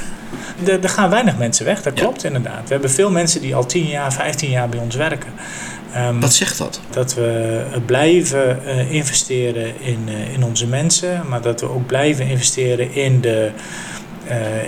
Er, 0.65 0.89
gaan 0.89 1.09
weinig 1.09 1.37
mensen 1.37 1.65
weg, 1.65 1.81
dat 1.81 1.93
klopt 1.93 2.23
inderdaad. 2.23 2.61
We 2.63 2.73
hebben 2.73 2.91
veel 2.91 3.11
mensen 3.11 3.41
die 3.41 3.55
al 3.55 3.65
10 3.65 3.87
jaar, 3.87 4.13
15 4.13 4.49
jaar 4.49 4.69
bij 4.69 4.79
ons 4.79 4.95
werken. 4.95 5.29
Um, 5.97 6.19
Wat 6.19 6.33
zegt 6.33 6.57
dat? 6.57 6.79
Dat 6.89 7.13
we 7.13 7.61
blijven 7.85 8.59
uh, 8.65 8.91
investeren 8.91 9.81
in, 9.81 9.99
uh, 10.07 10.33
in 10.33 10.43
onze 10.43 10.67
mensen, 10.67 11.21
maar 11.29 11.41
dat 11.41 11.61
we 11.61 11.69
ook 11.69 11.85
blijven 11.85 12.27
investeren 12.27 12.93
in 12.93 13.21
de 13.21 13.51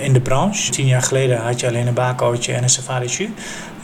in 0.00 0.12
de 0.12 0.20
branche. 0.20 0.70
Tien 0.70 0.86
jaar 0.86 1.02
geleden 1.02 1.38
had 1.38 1.60
je 1.60 1.66
alleen 1.66 1.86
een 1.86 1.94
bakootje 1.94 2.52
en 2.52 2.62
een 2.62 2.68
safari 2.68 3.06
jus 3.06 3.28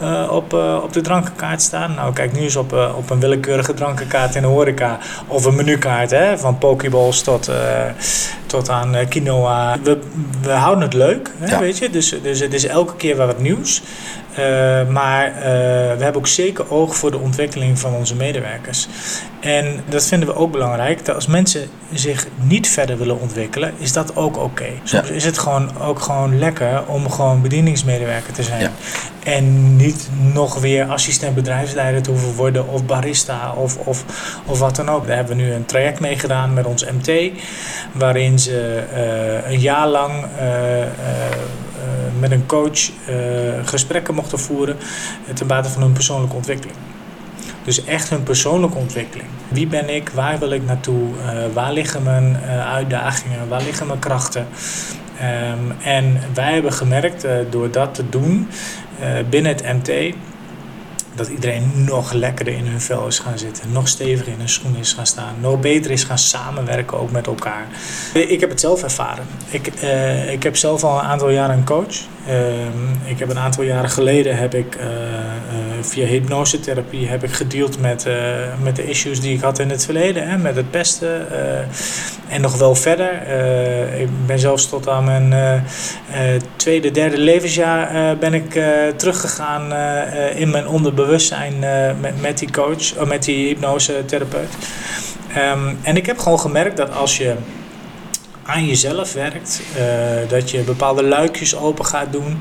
uh, 0.03 0.33
op, 0.33 0.55
uh, 0.55 0.79
op 0.83 0.93
de 0.93 1.01
drankenkaart 1.01 1.63
staan. 1.63 1.95
Nou, 1.95 2.13
kijk 2.13 2.33
nu 2.33 2.41
eens 2.41 2.57
op, 2.57 2.73
op 2.97 3.11
een 3.11 3.21
willekeurige 3.21 3.75
drankenkaart 3.75 4.35
in 4.35 4.43
de 4.43 4.49
horeca. 4.49 4.99
Of 5.27 5.45
een 5.45 5.55
menukaart, 5.55 6.11
hè, 6.11 6.39
van 6.39 6.59
pokeballs 6.59 7.23
tot, 7.23 7.51
tot 8.47 8.71
aan 8.71 8.97
quinoa. 9.09 9.79
We, 9.83 9.99
we 10.43 10.51
houden 10.51 10.85
het 10.85 10.95
leuk, 10.95 11.31
hè, 11.39 11.47
ja. 11.47 11.59
weet 11.59 11.79
je. 11.79 11.91
Dus, 11.91 12.15
dus 12.23 12.41
het 12.41 12.55
is 12.55 12.67
elke 12.67 12.97
keer 12.97 13.17
wat 13.17 13.41
nieuws. 13.41 13.83
Uh, 14.39 14.89
maar 14.89 15.29
uh, 15.29 15.43
we 15.97 16.03
hebben 16.03 16.17
ook 16.17 16.27
zeker 16.27 16.71
oog 16.71 16.97
voor 16.97 17.11
de 17.11 17.19
ontwikkeling 17.19 17.79
van 17.79 17.95
onze 17.95 18.15
medewerkers. 18.15 18.89
En 19.41 19.81
dat 19.89 20.07
vinden 20.07 20.29
we 20.29 20.35
ook 20.35 20.53
belangrijk. 20.53 21.05
Dat 21.05 21.15
als 21.15 21.27
mensen 21.27 21.69
zich 21.93 22.27
niet 22.43 22.69
verder 22.69 22.99
willen 22.99 23.21
ontwikkelen, 23.21 23.73
is 23.79 23.93
dat 23.93 24.17
ook 24.17 24.37
oké. 24.37 24.45
Okay. 24.45 24.81
Soms 24.85 25.09
ja. 25.09 25.15
is 25.15 25.25
het 25.25 25.39
gewoon 25.39 25.79
ook 25.79 26.01
gewoon 26.01 26.39
lekker 26.39 26.87
om 26.87 27.11
gewoon 27.11 27.43
bedieningsmedewerker 27.43 28.33
te 28.33 28.43
zijn. 28.43 28.61
Ja. 28.61 28.71
En 29.25 29.77
niet 29.77 30.09
nog 30.33 30.59
weer 30.59 30.85
assistent 30.85 31.35
bedrijfsleider 31.35 32.03
te 32.03 32.11
hoeven 32.11 32.35
worden 32.35 32.69
of 32.69 32.85
barista 32.85 33.53
of, 33.53 33.77
of, 33.77 34.05
of 34.47 34.59
wat 34.59 34.77
dan 34.77 34.89
ook. 34.89 35.07
Daar 35.07 35.17
hebben 35.17 35.37
we 35.37 35.43
nu 35.43 35.53
een 35.53 35.65
traject 35.65 36.01
mee 36.01 36.19
gedaan 36.19 36.55
met 36.55 36.67
ons 36.67 36.85
MT. 36.85 37.31
Waarin 37.93 38.39
ze 38.39 38.83
uh, 38.95 39.51
een 39.51 39.61
jaar 39.61 39.89
lang 39.89 40.25
met 42.19 42.31
een 42.31 42.47
coach 42.47 42.89
uh, 42.89 43.17
gesprekken 43.65 44.15
mochten 44.15 44.39
voeren 44.39 44.77
ten 45.35 45.47
bate 45.47 45.69
van 45.69 45.83
hun 45.83 45.93
persoonlijke 45.93 46.37
ontwikkeling. 46.37 46.79
Dus 47.65 47.85
echt 47.85 48.11
hun 48.11 48.23
persoonlijke 48.23 48.79
ontwikkeling. 48.79 49.29
Wie 49.49 49.67
ben 49.67 49.95
ik? 49.95 50.09
Waar 50.09 50.39
wil 50.39 50.51
ik 50.51 50.65
naartoe? 50.65 51.09
Waar 51.53 51.73
liggen 51.73 52.03
mijn 52.03 52.37
uitdagingen? 52.65 53.49
Waar 53.49 53.63
liggen 53.63 53.87
mijn 53.87 53.99
krachten? 53.99 54.47
Um, 55.23 55.73
en 55.83 56.21
wij 56.35 56.53
hebben 56.53 56.73
gemerkt 56.73 57.27
door 57.51 57.71
dat 57.71 57.95
te 57.95 58.09
doen 58.09 58.49
binnen 59.31 59.53
het 59.53 59.63
MT 59.63 60.15
dat 61.15 61.29
iedereen 61.29 61.85
nog 61.85 62.13
lekkerder 62.13 62.55
in 62.55 62.67
hun 62.67 62.81
vel 62.81 63.07
is 63.07 63.19
gaan 63.19 63.39
zitten, 63.39 63.73
nog 63.73 63.89
steviger 63.89 64.33
in 64.33 64.39
hun 64.39 64.49
schoen 64.49 64.77
is 64.77 64.93
gaan 64.93 65.07
staan, 65.07 65.35
nog 65.41 65.61
beter 65.61 65.91
is 65.91 66.05
gaan 66.05 66.19
samenwerken 66.19 66.99
ook 66.99 67.11
met 67.11 67.27
elkaar. 67.27 67.67
Ik 68.15 68.41
heb 68.41 68.51
het 68.51 68.61
zelf 68.61 68.83
ervaren. 68.83 69.25
Ik, 69.51 69.83
uh, 69.83 70.33
ik 70.33 70.43
heb 70.43 70.57
zelf 70.57 70.85
al 70.85 70.99
een 70.99 71.05
aantal 71.05 71.31
jaren 71.31 71.57
een 71.57 71.65
coach. 71.65 72.07
Uh, 72.29 73.11
ik 73.11 73.19
heb 73.19 73.31
een 73.31 73.39
aantal 73.39 73.65
jaren 73.65 73.91
geleden 73.91 74.37
heb 74.37 74.55
ik 74.55 74.77
uh, 74.77 74.85
via 75.81 76.07
hypnosetherapie 76.07 77.09
heb 77.09 77.25
ik 77.25 77.33
gedeeld 77.33 77.81
met, 77.81 78.07
met 78.63 78.77
de 78.77 78.89
issues 78.89 79.21
die 79.21 79.35
ik 79.35 79.41
had 79.41 79.59
in 79.59 79.71
het 79.71 79.85
verleden, 79.85 80.29
hè, 80.29 80.39
met 80.39 80.57
het 80.57 80.71
pesten 80.71 81.27
en 82.29 82.41
nog 82.41 82.59
wel 82.59 82.75
verder. 82.75 83.13
ik 84.01 84.09
ben 84.27 84.39
zelfs 84.39 84.69
tot 84.69 84.89
aan 84.89 85.05
mijn 85.05 85.65
tweede, 86.57 86.91
derde 86.91 87.19
levensjaar 87.19 88.17
ben 88.19 88.35
ik 88.35 88.61
teruggegaan 88.97 89.73
in 90.37 90.51
mijn 90.51 90.69
onderbewustzijn 90.69 91.59
met, 92.01 92.21
met 92.21 92.39
die 92.39 92.51
coach, 92.51 93.07
met 93.07 93.25
die 93.25 93.47
hypnosetherapeut. 93.47 94.57
Um, 95.37 95.79
en 95.83 95.97
ik 95.97 96.07
heb 96.07 96.19
gewoon 96.19 96.41
gemerkt 96.41 96.77
dat 96.77 96.93
als 96.93 97.17
je 97.17 97.35
aan 98.45 98.67
jezelf 98.67 99.13
werkt. 99.13 99.63
Uh, 99.77 99.83
dat 100.29 100.51
je 100.51 100.61
bepaalde 100.61 101.03
luikjes 101.03 101.57
open 101.57 101.85
gaat 101.85 102.13
doen 102.13 102.39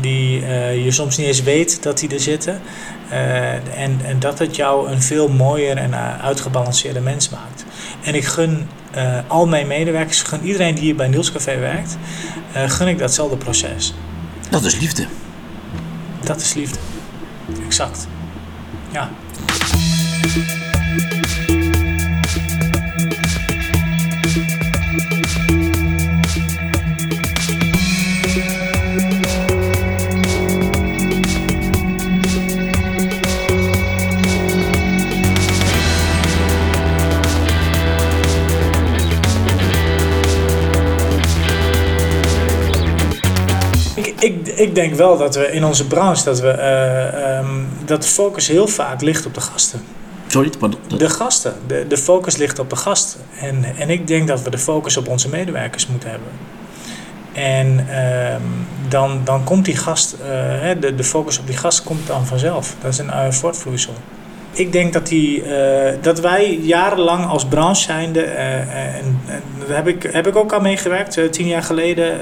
die 0.00 0.40
uh, 0.40 0.84
je 0.84 0.90
soms 0.90 1.16
niet 1.16 1.26
eens 1.26 1.42
weet 1.42 1.82
dat 1.82 1.98
die 1.98 2.08
er 2.08 2.20
zitten. 2.20 2.60
Uh, 3.10 3.52
en, 3.52 4.00
en 4.04 4.18
dat 4.18 4.38
het 4.38 4.56
jou 4.56 4.90
een 4.90 5.02
veel 5.02 5.28
mooier 5.28 5.76
en 5.76 5.94
uitgebalanceerde 6.20 7.00
mens 7.00 7.28
maakt. 7.28 7.64
En 8.02 8.14
ik 8.14 8.24
gun 8.24 8.68
al 9.26 9.46
mijn 9.46 9.66
medewerkers, 9.66 10.22
gun 10.22 10.42
iedereen 10.42 10.74
die 10.74 10.84
hier 10.84 10.96
bij 10.96 11.08
Niels 11.08 11.32
Café 11.32 11.58
werkt, 11.58 11.96
gun 12.52 12.88
ik 12.88 12.98
datzelfde 12.98 13.36
proces. 13.36 13.94
Dat 14.50 14.64
is 14.64 14.78
liefde. 14.78 15.06
Dat 16.24 16.40
is 16.40 16.54
liefde. 16.54 16.78
Exact. 17.66 18.06
Ja. 18.90 19.10
Ik, 44.62 44.74
denk 44.74 44.94
wel 44.94 45.18
dat 45.18 45.34
we 45.34 45.52
in 45.52 45.64
onze 45.64 45.86
branche 45.86 46.24
dat 46.24 46.40
we 46.40 46.56
uh, 46.56 47.38
um, 47.38 47.68
dat 47.84 48.02
de 48.02 48.08
focus 48.08 48.48
heel 48.48 48.68
vaak 48.68 49.00
ligt 49.00 49.26
op 49.26 49.34
de 49.34 49.40
gasten. 49.40 49.80
Sorry, 50.26 50.50
pardon. 50.58 50.80
De 50.96 51.08
gasten. 51.08 51.54
De, 51.66 51.84
de 51.88 51.96
focus 51.96 52.36
ligt 52.36 52.58
op 52.58 52.70
de 52.70 52.76
gasten. 52.76 53.20
En, 53.40 53.64
en 53.78 53.90
ik 53.90 54.06
denk 54.06 54.28
dat 54.28 54.42
we 54.42 54.50
de 54.50 54.58
focus 54.58 54.96
op 54.96 55.08
onze 55.08 55.28
medewerkers 55.28 55.86
moeten 55.86 56.10
hebben. 56.10 56.28
En 57.32 57.86
uh, 57.88 58.36
dan, 58.88 59.20
dan 59.24 59.44
komt 59.44 59.64
die 59.64 59.76
gast, 59.76 60.16
uh, 60.20 60.28
de, 60.80 60.94
de 60.94 61.04
focus 61.04 61.38
op 61.38 61.46
die 61.46 61.56
gast 61.56 61.82
komt 61.82 62.06
dan 62.06 62.26
vanzelf. 62.26 62.74
Dat 62.80 62.92
is 62.92 62.98
een 62.98 63.06
uh, 63.06 63.30
voortvloeisel 63.30 63.94
ik 64.52 64.72
denk 64.72 64.92
dat, 64.92 65.06
die, 65.06 65.44
uh, 65.44 65.92
dat 66.00 66.20
wij 66.20 66.58
jarenlang 66.62 67.26
als 67.26 67.46
branche 67.46 67.82
zijnde, 67.82 68.24
uh, 68.24 68.56
en, 68.58 69.20
en 69.26 69.42
daar 69.66 69.76
heb 69.76 69.88
ik, 69.88 70.02
heb 70.02 70.26
ik 70.26 70.36
ook 70.36 70.52
aan 70.52 70.62
meegewerkt. 70.62 71.16
Uh, 71.16 71.28
tien 71.28 71.46
jaar 71.46 71.62
geleden 71.62 72.18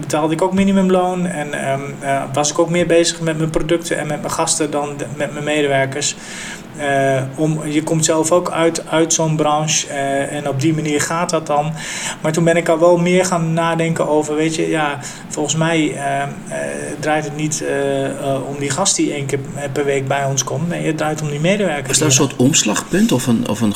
betaalde 0.00 0.34
ik 0.34 0.42
ook 0.42 0.52
minimumloon 0.52 1.26
en 1.26 1.70
um, 1.72 1.94
was 2.32 2.50
ik 2.50 2.58
ook 2.58 2.70
meer 2.70 2.86
bezig 2.86 3.20
met 3.20 3.38
mijn 3.38 3.50
producten 3.50 3.98
en 3.98 4.06
met 4.06 4.20
mijn 4.20 4.32
gasten 4.32 4.70
dan 4.70 4.96
met 5.16 5.32
mijn 5.32 5.44
medewerkers. 5.44 6.16
Eh, 6.78 7.22
om, 7.34 7.66
je 7.66 7.82
komt 7.82 8.04
zelf 8.04 8.32
ook 8.32 8.50
uit, 8.50 8.88
uit 8.88 9.12
zo'n 9.12 9.36
branche 9.36 9.86
eh, 9.86 10.32
en 10.32 10.48
op 10.48 10.60
die 10.60 10.74
manier 10.74 11.00
gaat 11.00 11.30
dat 11.30 11.46
dan. 11.46 11.72
Maar 12.20 12.32
toen 12.32 12.44
ben 12.44 12.56
ik 12.56 12.68
al 12.68 12.78
wel 12.78 12.96
meer 12.96 13.24
gaan 13.24 13.52
nadenken 13.52 14.08
over, 14.08 14.34
weet 14.34 14.54
je, 14.54 14.68
ja, 14.68 14.98
volgens 15.28 15.56
mij 15.56 15.94
eh, 15.96 16.22
draait 17.00 17.24
het 17.24 17.36
niet 17.36 17.64
om 18.48 18.58
die 18.58 18.70
gast 18.70 18.96
die 18.96 19.12
één 19.12 19.26
keer 19.26 19.38
per 19.72 19.84
week 19.84 20.08
bij 20.08 20.24
ons 20.24 20.44
komt. 20.44 20.68
Nee, 20.68 20.86
het 20.86 20.96
draait 20.96 21.22
om 21.22 21.30
die 21.30 21.40
medewerkers. 21.40 21.88
Was 21.88 21.98
dat 21.98 22.08
een 22.08 22.14
soort 22.14 22.36
omslagpunt 22.36 23.12
of 23.12 23.26
een, 23.26 23.48
of 23.48 23.60
een, 23.60 23.74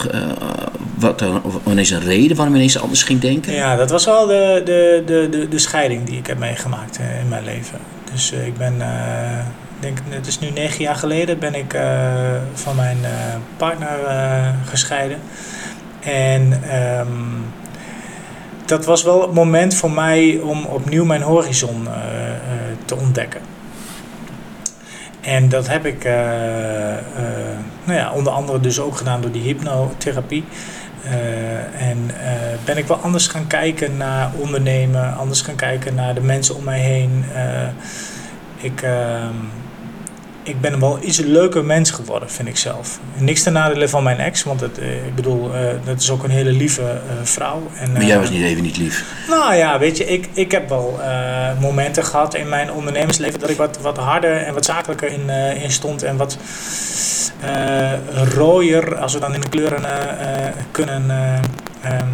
wat, 0.95 1.23
of 1.43 1.55
ineens 1.67 1.91
een 1.91 2.01
reden 2.01 2.37
waarom 2.37 2.55
je 2.55 2.61
ineens 2.61 2.81
anders 2.81 3.03
ging 3.03 3.21
denken? 3.21 3.53
Ja, 3.53 3.77
dat 3.77 3.91
was 3.91 4.05
wel 4.05 4.27
de, 4.27 4.63
de, 4.65 5.03
de, 5.07 5.29
de, 5.31 5.49
de 5.49 5.59
scheiding 5.59 6.05
die 6.05 6.19
ik 6.19 6.27
heb 6.27 6.39
meegemaakt 6.39 6.99
in 7.21 7.29
mijn 7.29 7.45
leven. 7.45 7.79
Dus 8.13 8.33
ik 8.33 8.57
ben 8.57 8.83
denk, 9.81 9.99
het 10.09 10.27
is 10.27 10.39
nu 10.39 10.51
negen 10.51 10.83
jaar 10.83 10.95
geleden, 10.95 11.39
ben 11.39 11.55
ik 11.55 11.75
uh, 11.75 11.83
van 12.53 12.77
mijn 12.77 12.99
uh, 13.03 13.09
partner 13.57 13.99
uh, 14.05 14.49
gescheiden. 14.65 15.19
En 16.01 16.53
um, 16.99 17.45
dat 18.67 18.85
was 18.85 19.03
wel 19.03 19.23
het 19.23 19.33
moment 19.33 19.75
voor 19.75 19.91
mij 19.91 20.39
om 20.39 20.65
opnieuw 20.65 21.05
mijn 21.05 21.23
horizon 21.23 21.89
te 22.85 22.97
ontdekken. 22.97 23.41
En 25.21 25.49
dat 25.49 25.69
heb 25.69 25.87
ik 25.87 26.05
nou 27.85 27.99
ja, 27.99 28.13
onder 28.13 28.33
andere 28.33 28.61
dus 28.61 28.81
ook 28.81 28.97
gedaan 28.97 29.21
door 29.21 29.31
die 29.31 29.43
hypnotherapie. 29.43 30.45
en 31.79 32.11
ben 32.65 32.77
ik 32.77 32.87
wel 32.87 32.97
anders 32.97 33.27
gaan 33.27 33.47
kijken 33.47 33.97
naar 33.97 34.31
ondernemen, 34.37 35.17
anders 35.17 35.41
gaan 35.41 35.57
kijken 35.57 35.95
naar 35.95 36.15
de 36.15 36.21
mensen 36.21 36.57
om 36.57 36.65
mij 36.65 36.81
heen. 36.81 37.25
ik, 38.61 38.83
ehm, 38.83 39.35
ik 40.43 40.61
ben 40.61 40.81
wel 40.81 40.99
iets 41.03 41.19
leuker 41.19 41.65
mens 41.65 41.91
geworden, 41.91 42.31
vind 42.31 42.49
ik 42.49 42.57
zelf. 42.57 42.99
Niks 43.17 43.43
ten 43.43 43.53
nadele 43.53 43.89
van 43.89 44.03
mijn 44.03 44.19
ex, 44.19 44.43
want 44.43 44.61
het, 44.61 44.79
eh, 44.79 45.07
ik 45.07 45.15
bedoel, 45.15 45.55
uh, 45.55 45.61
dat 45.85 46.01
is 46.01 46.11
ook 46.11 46.23
een 46.23 46.31
hele 46.31 46.53
lieve 46.53 46.83
uh, 46.83 46.99
vrouw. 47.23 47.63
En, 47.77 47.93
maar 47.93 48.05
jij 48.05 48.19
was 48.19 48.31
niet 48.31 48.43
even 48.43 48.63
niet 48.63 48.77
lief? 48.77 49.05
Nou 49.29 49.55
ja, 49.55 49.79
weet 49.79 49.97
je, 49.97 50.05
ik, 50.05 50.29
ik 50.33 50.51
heb 50.51 50.69
wel 50.69 51.01
momenten 51.61 52.05
gehad 52.05 52.35
in 52.35 52.49
mijn 52.49 52.73
ondernemersleven 52.73 53.41
dat 53.41 53.51
ik 53.51 53.57
wat, 53.57 53.79
wat 53.81 53.97
harder 53.97 54.37
en 54.37 54.55
wat 54.55 54.65
zakelijker 54.65 55.13
in, 55.13 55.31
in 55.63 55.71
stond 55.71 56.03
en 56.03 56.17
wat 56.17 56.37
rooier, 58.35 58.97
als 58.97 59.13
we 59.13 59.21
dan 59.21 59.35
in 59.35 59.41
de 59.41 59.49
kleuren 59.49 59.83
kunnen, 60.71 61.11
ehm, 61.83 62.07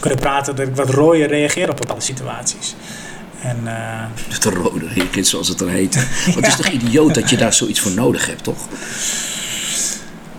kunnen 0.00 0.18
praten, 0.18 0.56
dat 0.56 0.66
ik 0.66 0.76
wat 0.76 0.90
rooier 0.90 1.28
reageer 1.28 1.70
op 1.70 1.76
bepaalde 1.76 2.02
situaties. 2.02 2.74
En, 3.42 3.56
uh... 3.64 4.40
De 4.40 4.50
rode 4.50 4.88
rekens, 4.94 5.30
zoals 5.30 5.48
het 5.48 5.58
dan 5.58 5.68
heet. 5.68 5.94
Want 6.24 6.36
het 6.36 6.46
is 6.46 6.56
toch 6.56 6.68
idioot 6.68 7.14
dat 7.14 7.30
je 7.30 7.36
daar 7.36 7.52
zoiets 7.52 7.80
voor 7.80 7.92
nodig 7.92 8.26
hebt, 8.26 8.44
toch? 8.44 8.68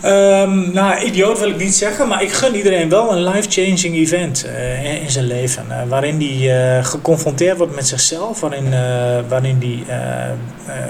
Um, 0.05 0.73
nou, 0.73 1.03
idioot 1.03 1.39
wil 1.39 1.49
ik 1.49 1.57
niet 1.57 1.75
zeggen, 1.75 2.07
maar 2.07 2.23
ik 2.23 2.31
gun 2.31 2.55
iedereen 2.55 2.89
wel 2.89 3.11
een 3.11 3.23
life-changing 3.23 3.95
event 3.95 4.45
uh, 4.45 5.03
in 5.03 5.11
zijn 5.11 5.25
leven. 5.25 5.65
Uh, 5.69 5.81
waarin 5.87 6.17
die 6.17 6.47
uh, 6.47 6.85
geconfronteerd 6.85 7.57
wordt 7.57 7.75
met 7.75 7.87
zichzelf, 7.87 8.39
waarin, 8.39 8.69
waarin 9.27 9.59
die 9.59 9.85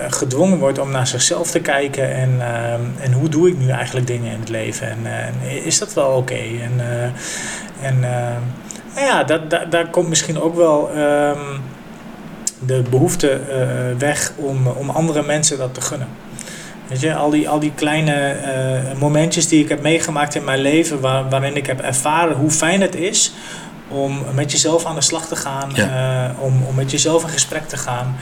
gedwongen 0.10 0.58
wordt 0.58 0.80
om 0.80 0.92
naar 0.92 1.08
zichzelf 1.08 1.52
te 1.52 1.60
kijken 1.60 2.14
en, 2.14 2.36
ehm, 2.40 2.82
en 3.00 3.12
hoe 3.14 3.30
doe 3.30 3.50
ik 3.50 3.58
nu 3.58 3.70
eigenlijk 3.70 4.08
dingen 4.08 4.32
in 4.32 4.40
het 4.40 4.50
leven 4.50 4.88
en, 4.88 5.06
is 5.64 5.80
dat 5.80 5.94
wel 5.94 6.10
oké? 6.10 6.40
En, 6.62 6.82
en 7.82 8.00
nou 8.96 9.06
ja, 9.06 9.24
dat, 9.24 9.50
dat, 9.50 9.72
daar 9.72 9.90
komt 9.90 10.10
misschien 10.10 10.42
ook 10.42 10.56
wel. 10.56 10.90
Um, 10.98 11.62
de 12.66 12.84
behoefte 12.90 13.42
uh, 13.50 14.00
weg 14.00 14.32
om, 14.36 14.68
om 14.68 14.90
andere 14.90 15.24
mensen 15.24 15.58
dat 15.58 15.74
te 15.74 15.82
gunnen. 15.82 16.08
Weet 16.88 17.00
je, 17.00 17.16
al 17.16 17.30
die, 17.30 17.50
al 17.50 17.60
die 17.60 17.72
kleine 17.76 18.36
uh, 18.94 19.00
momentjes 19.00 19.48
die 19.48 19.64
ik 19.64 19.70
heb 19.70 19.82
meegemaakt 19.82 20.36
in 20.36 20.44
mijn 20.44 20.60
leven, 20.60 21.00
waar, 21.00 21.30
waarin 21.30 21.56
ik 21.56 21.66
heb 21.66 21.80
ervaren 21.80 22.36
hoe 22.36 22.52
fijn 22.52 22.82
het 22.82 22.96
is 22.96 23.34
om 23.88 24.22
met 24.34 24.52
jezelf 24.52 24.86
aan 24.86 24.96
de 24.96 25.02
slag 25.02 25.28
te 25.28 25.36
gaan, 25.36 25.72
ja. 25.74 26.30
uh, 26.30 26.44
om, 26.44 26.64
om 26.68 26.76
met 26.76 26.92
jezelf 26.92 27.24
in 27.24 27.30
gesprek 27.30 27.68
te 27.68 27.78
gaan. 27.78 28.16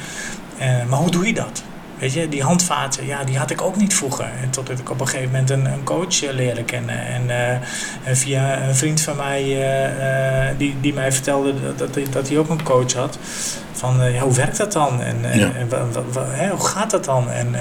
maar 0.90 1.00
hoe 1.00 1.12
doe 1.12 1.26
je 1.26 1.34
dat? 1.34 1.64
Weet 2.00 2.14
je, 2.14 2.30
die 2.30 2.44
handvaten, 2.44 3.06
ja, 3.06 3.24
die 3.24 3.38
had 3.38 3.52
ik 3.52 3.62
ook 3.62 3.76
niet 3.76 3.94
vroeger. 3.94 4.30
En 4.42 4.50
totdat 4.50 4.80
ik 4.80 4.90
op 4.90 5.00
een 5.00 5.08
gegeven 5.08 5.32
moment 5.32 5.50
een, 5.50 5.66
een 5.66 5.84
coach 5.84 6.24
uh, 6.24 6.32
leerde 6.32 6.64
kennen. 6.64 7.06
En, 7.06 7.24
uh, 7.28 7.52
en, 8.04 8.18
via 8.18 8.62
een 8.62 8.76
vriend 8.76 9.02
van 9.02 9.16
mij, 9.16 9.44
uh, 9.44 10.58
die, 10.58 10.76
die 10.82 10.94
mij 10.94 11.12
vertelde 11.12 11.54
dat, 11.78 11.94
dat, 11.94 12.12
dat 12.12 12.28
hij 12.28 12.38
ook 12.38 12.50
een 12.50 12.64
coach 12.64 12.94
had. 12.94 13.18
Van, 13.72 14.18
hoe 14.18 14.34
werkt 14.34 14.58
dat 14.58 14.72
dan? 14.72 15.02
En, 15.02 15.40
ja. 15.40 15.52
en 15.56 15.70
hè, 16.30 16.50
hoe 16.50 16.66
gaat 16.66 16.92
dat 16.92 17.06
dan? 17.06 17.30
En, 17.30 17.52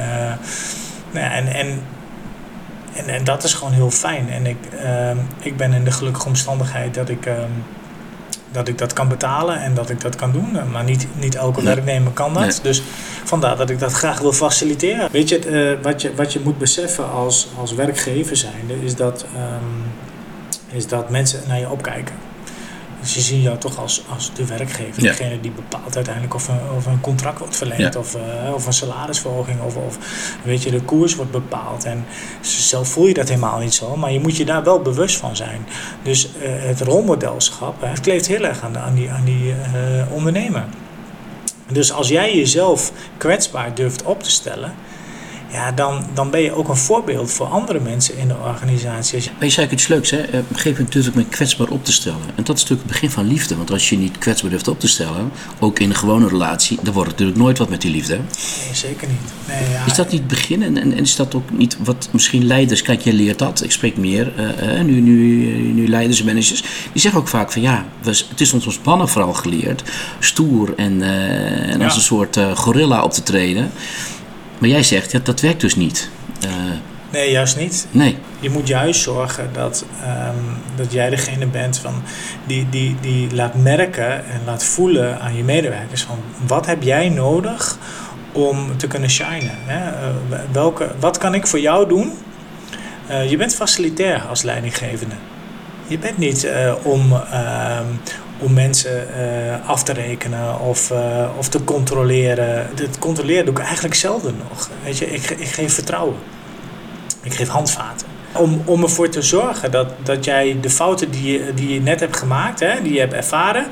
nou 1.11 1.25
ja, 1.27 1.33
en, 1.33 1.47
en, 1.47 1.81
en, 2.95 3.09
en, 3.09 3.25
dat 3.25 3.45
is 3.45 3.55
gewoon 3.55 3.73
heel 3.73 3.91
fijn. 3.91 4.31
En 4.31 4.47
ik, 4.47 4.59
ik 5.41 5.57
ben 5.57 5.73
in 5.73 5.85
de 5.85 5.91
gelukkige 5.91 6.29
omstandigheid 6.29 6.95
dat 6.95 7.09
ik 7.09 7.29
dat 8.53 8.69
ik 8.69 8.79
dat 8.79 8.93
kan 8.93 9.09
betalen 9.09 9.63
en 9.63 9.75
dat 9.75 9.91
ik 9.91 10.01
dat 10.01 10.17
kan 10.17 10.33
doen. 10.33 10.71
Maar 10.73 10.85
niet, 10.85 11.07
niet 11.19 11.35
elke 11.35 11.63
werknemer 11.63 12.13
kan 12.13 12.35
dat. 12.35 12.61
Dus 12.63 12.83
vandaar 13.25 13.57
dat 13.57 13.71
ik 13.71 13.79
dat 13.79 13.93
graag 13.93 14.21
wil 14.21 14.33
faciliteren. 14.33 15.09
Weet 15.13 15.29
je, 15.29 15.51
uh, 15.77 15.83
wat, 15.83 16.03
je 16.03 16.15
wat 16.15 16.33
je 16.33 16.41
moet 16.41 16.59
beseffen 16.59 17.11
als, 17.11 17.49
als 17.59 17.75
werkgever 17.75 18.37
zijnde, 18.37 18.85
is 18.85 18.95
dat, 18.95 19.27
um, 19.37 19.93
is 20.77 20.87
dat 20.87 21.11
mensen 21.11 21.41
naar 21.47 21.59
je 21.59 21.71
opkijken. 21.71 22.28
Ze 23.05 23.21
zien 23.21 23.43
jou 23.43 23.59
toch 23.59 23.79
als, 23.79 24.03
als 24.09 24.31
de 24.35 24.47
werkgever, 24.47 25.03
ja. 25.03 25.11
degene 25.11 25.41
die 25.41 25.51
bepaalt 25.51 25.97
uiteindelijk 25.97 26.35
of 26.35 26.49
een, 26.49 26.61
of 26.77 26.87
een 26.87 27.01
contract 27.01 27.39
wordt 27.39 27.57
verlengd, 27.57 27.97
of, 27.97 28.17
uh, 28.17 28.55
of 28.55 28.67
een 28.67 28.73
salarisverhoging, 28.73 29.61
of, 29.61 29.77
of 29.77 29.99
weet 30.43 30.63
je, 30.63 30.71
de 30.71 30.81
koers 30.81 31.15
wordt 31.15 31.31
bepaald. 31.31 31.85
En 31.85 32.05
zelf 32.41 32.89
voel 32.89 33.07
je 33.07 33.15
dat 33.15 33.29
helemaal 33.29 33.59
niet 33.59 33.75
zo, 33.75 33.97
maar 33.97 34.13
je 34.13 34.21
moet 34.21 34.37
je 34.37 34.45
daar 34.45 34.65
wel 34.65 34.81
bewust 34.81 35.17
van 35.17 35.37
zijn. 35.37 35.67
Dus 36.03 36.29
uh, 36.29 36.33
het 36.43 36.81
rolmodelschap, 36.81 37.75
het 37.81 38.01
kleeft 38.01 38.27
heel 38.27 38.45
erg 38.45 38.63
aan, 38.63 38.73
de, 38.73 38.79
aan 38.79 38.95
die, 38.95 39.11
aan 39.11 39.25
die 39.25 39.49
uh, 39.49 39.55
ondernemer. 40.13 40.65
Dus 41.73 41.93
als 41.93 42.09
jij 42.09 42.37
jezelf 42.37 42.93
kwetsbaar 43.17 43.75
durft 43.75 44.03
op 44.03 44.23
te 44.23 44.31
stellen, 44.31 44.75
ja, 45.51 45.73
dan, 45.73 46.05
dan 46.15 46.31
ben 46.31 46.41
je 46.41 46.53
ook 46.53 46.69
een 46.69 46.77
voorbeeld 46.77 47.31
voor 47.31 47.47
andere 47.47 47.81
mensen 47.81 48.19
in 48.19 48.29
de 48.29 48.37
organisatie. 48.37 49.31
Maar 49.39 49.45
je 49.45 49.53
zei 49.53 49.69
iets 49.71 49.89
leuks, 49.89 50.11
hè? 50.11 50.19
Op 50.23 50.33
een 50.33 50.45
gegeven 50.49 50.73
moment 50.73 50.93
durf 50.93 51.07
ik 51.07 51.15
me 51.15 51.25
kwetsbaar 51.25 51.69
op 51.69 51.85
te 51.85 51.93
stellen. 51.93 52.21
En 52.35 52.45
dat 52.45 52.57
is 52.57 52.63
natuurlijk 52.63 52.81
het 52.81 53.01
begin 53.01 53.11
van 53.11 53.27
liefde. 53.27 53.57
Want 53.57 53.71
als 53.71 53.89
je 53.89 53.99
niet 53.99 54.19
kwetsbaar 54.19 54.51
durft 54.51 54.69
op 54.69 54.81
te 54.81 54.89
stellen, 54.89 55.33
ook 55.59 55.79
in 55.79 55.91
een 55.91 55.97
gewone 55.97 56.29
relatie, 56.29 56.79
dan 56.83 56.93
wordt 56.95 57.11
het 57.11 57.19
natuurlijk 57.19 57.39
nooit 57.39 57.59
wat 57.59 57.69
met 57.69 57.81
die 57.81 57.91
liefde. 57.91 58.15
Nee, 58.15 58.75
zeker 58.75 59.09
niet. 59.09 59.33
Nee, 59.49 59.71
ja. 59.71 59.87
Is 59.87 59.95
dat 59.95 60.11
niet 60.11 60.21
het 60.21 60.29
begin? 60.29 60.63
En, 60.63 60.77
en, 60.77 60.93
is 60.93 61.17
dat 61.17 61.35
ook 61.35 61.51
niet 61.51 61.77
wat 61.85 62.09
misschien 62.13 62.47
leiders, 62.47 62.83
kijk, 62.83 63.01
jij 63.01 63.13
leert 63.13 63.39
dat, 63.39 63.63
ik 63.65 63.71
spreek 63.71 63.97
meer, 63.97 64.33
uh, 64.37 64.81
nu, 64.81 65.01
nu, 65.01 65.47
nu 65.73 65.89
leiders 65.89 66.21
en 66.21 66.27
managers, 66.27 66.61
die 66.93 67.01
zeggen 67.01 67.21
ook 67.21 67.29
vaak 67.29 67.53
van 67.53 67.63
ja, 67.63 67.85
het 68.05 68.41
is 68.41 68.53
ons 68.53 68.67
als 68.67 68.81
mannen 68.85 69.09
vooral 69.09 69.33
geleerd, 69.33 69.83
stoer 70.19 70.75
en, 70.77 70.93
uh, 70.93 71.73
en 71.73 71.83
als 71.83 71.97
een 71.97 72.03
soort 72.03 72.37
uh, 72.37 72.57
gorilla 72.57 73.03
op 73.03 73.13
te 73.13 73.23
treden. 73.23 73.71
Maar 74.59 74.69
jij 74.69 74.83
zegt, 74.83 75.13
ja, 75.13 75.19
dat 75.23 75.41
werkt 75.41 75.61
dus 75.61 75.77
niet. 75.77 76.11
Uh, 76.45 76.51
nee, 77.11 77.31
juist 77.31 77.57
niet. 77.57 77.87
Nee. 77.91 78.19
Je 78.41 78.51
moet 78.51 78.69
juist 78.69 79.01
zorgen 79.01 79.51
dat, 79.53 79.85
um, 80.03 80.57
dat 80.77 80.93
jij 80.93 81.11
degene 81.11 81.47
bent 81.47 81.79
van 81.79 82.03
die, 82.47 82.69
die, 82.69 82.97
die 83.01 83.35
laat 83.35 83.55
merken 83.55 84.27
en 84.27 84.41
laat 84.45 84.65
voelen 84.65 85.21
aan 85.21 85.37
je 85.37 85.45
medewerkers 85.45 86.03
van 86.03 86.19
wat 86.47 86.67
heb 86.67 86.83
jij 86.83 87.09
nodig 87.09 87.79
om 88.33 88.77
te 88.77 88.87
kunnen 88.87 89.11
shinen. 89.11 89.59
Hè? 89.67 90.09
Uh, 90.09 90.39
welke, 90.53 90.91
wat 91.01 91.19
kan 91.19 91.35
ik 91.35 91.47
voor 91.47 91.61
jou 91.61 91.89
doen? 91.89 92.13
Uh, 93.11 93.31
je 93.31 93.37
bent 93.37 93.55
facilitair 93.55 94.23
als 94.23 94.43
leidinggevende. 94.43 95.15
Je 95.87 95.99
bent 95.99 96.19
niet 96.19 96.45
uh, 96.45 96.75
om, 96.83 97.13
uh, 97.13 97.79
om 98.39 98.53
mensen 98.53 99.07
uh, 99.21 99.69
af 99.69 99.83
te 99.83 99.93
rekenen 99.93 100.61
of, 100.61 100.93
of 101.39 101.49
te 101.49 101.65
controleren. 101.65 102.71
Het 102.75 102.99
controleren 102.99 103.45
doe 103.45 103.55
ik 103.55 103.61
eigenlijk 103.61 103.95
zelden 103.95 104.35
nog. 104.49 104.71
Weet 104.85 104.99
je, 104.99 105.07
ik, 105.07 105.31
ik 105.31 105.49
geef 105.49 105.75
vertrouwen. 105.75 106.17
Ik 107.23 107.35
geef 107.35 107.49
handvaten. 107.49 108.07
Om, 108.33 108.63
om 108.65 108.83
ervoor 108.83 109.09
te 109.09 109.23
zorgen 109.23 109.71
dat, 109.71 109.89
dat 110.03 110.25
jij 110.25 110.57
de 110.61 110.71
fouten 110.71 111.11
die 111.11 111.33
je, 111.33 111.55
die 111.55 111.75
je 111.75 111.81
net 111.81 112.01
hebt 112.01 112.17
gemaakt, 112.17 112.61
hè, 112.61 112.83
die 112.83 112.93
je 112.93 113.01
hebt 113.01 113.13
ervaren, 113.13 113.67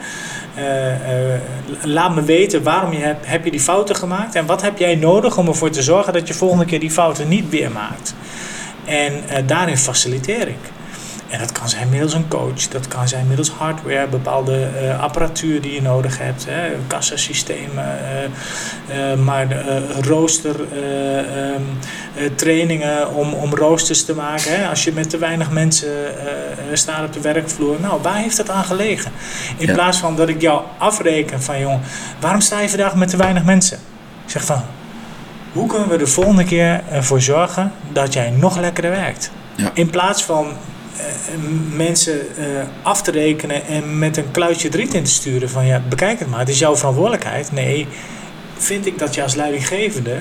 laat 1.82 2.14
me 2.14 2.22
weten 2.22 2.62
waarom 2.62 2.92
je 2.92 2.98
heb, 2.98 3.16
heb 3.26 3.44
je 3.44 3.50
die 3.50 3.60
fouten 3.60 3.96
gemaakt 3.96 4.34
en 4.34 4.46
wat 4.46 4.62
heb 4.62 4.78
jij 4.78 4.94
nodig 4.94 5.38
om 5.38 5.48
ervoor 5.48 5.70
te 5.70 5.82
zorgen 5.82 6.12
dat 6.12 6.28
je 6.28 6.34
volgende 6.34 6.64
keer 6.64 6.80
die 6.80 6.90
fouten 6.90 7.28
niet 7.28 7.48
weer 7.48 7.70
maakt. 7.70 8.14
En 8.84 9.12
daarin 9.46 9.78
faciliteer 9.78 10.48
ik. 10.48 10.58
En 11.36 11.42
dat 11.42 11.52
kan 11.52 11.68
zijn 11.68 11.88
middels 11.88 12.14
een 12.14 12.28
coach, 12.28 12.68
dat 12.68 12.88
kan 12.88 13.08
zijn 13.08 13.26
middels 13.26 13.50
hardware, 13.50 14.06
bepaalde 14.06 14.68
uh, 14.82 15.02
apparatuur 15.02 15.60
die 15.60 15.72
je 15.72 15.82
nodig 15.82 16.18
hebt, 16.18 16.44
hè, 16.48 16.72
kassasystemen, 16.86 17.98
uh, 18.90 19.12
uh, 19.12 19.18
maar 19.18 19.46
rooster, 20.00 20.60
um, 20.60 21.78
trainingen 22.34 23.14
om, 23.14 23.32
om 23.32 23.54
roosters 23.54 24.04
te 24.04 24.14
maken. 24.14 24.60
Hè. 24.60 24.68
Als 24.68 24.84
je 24.84 24.92
met 24.92 25.10
te 25.10 25.18
weinig 25.18 25.50
mensen 25.50 25.92
staat 26.72 27.06
op 27.06 27.12
de 27.12 27.20
werkvloer, 27.20 27.76
nou, 27.80 28.02
waar 28.02 28.16
heeft 28.16 28.36
dat 28.36 28.50
aan 28.50 28.64
gelegen? 28.64 29.12
In 29.56 29.66
ja. 29.66 29.74
plaats 29.74 29.98
van 29.98 30.16
dat 30.16 30.28
ik 30.28 30.40
jou 30.40 30.62
afreken 30.78 31.42
van, 31.42 31.60
jongen, 31.60 31.80
waarom 32.20 32.40
sta 32.40 32.60
je 32.60 32.68
vandaag 32.68 32.94
met 32.94 33.08
te 33.08 33.16
weinig 33.16 33.44
mensen? 33.44 33.78
Ik 34.24 34.30
zeg 34.30 34.44
van, 34.44 34.62
hoe 35.52 35.66
kunnen 35.68 35.88
we 35.88 35.96
de 35.96 36.06
volgende 36.06 36.44
keer 36.44 36.82
ervoor 36.90 37.20
zorgen 37.20 37.72
dat 37.92 38.12
jij 38.12 38.30
nog 38.30 38.58
lekkerder 38.58 38.90
werkt? 38.90 39.30
Ja. 39.54 39.70
In 39.74 39.90
plaats 39.90 40.24
van 40.24 40.46
eh, 40.46 40.54
mensen 41.76 42.36
eh, 42.36 42.46
af 42.82 43.02
te 43.02 43.10
rekenen 43.10 43.66
en 43.66 43.98
met 43.98 44.16
een 44.16 44.30
kluitje 44.30 44.68
driet 44.68 44.94
in 44.94 45.04
te 45.04 45.10
sturen 45.10 45.50
van 45.50 45.66
ja, 45.66 45.82
bekijk 45.88 46.18
het 46.18 46.28
maar, 46.28 46.38
het 46.38 46.48
is 46.48 46.58
jouw 46.58 46.76
verantwoordelijkheid. 46.76 47.52
Nee, 47.52 47.86
vind 48.56 48.86
ik 48.86 48.98
dat 48.98 49.14
je 49.14 49.22
als 49.22 49.34
leidinggevende 49.34 50.18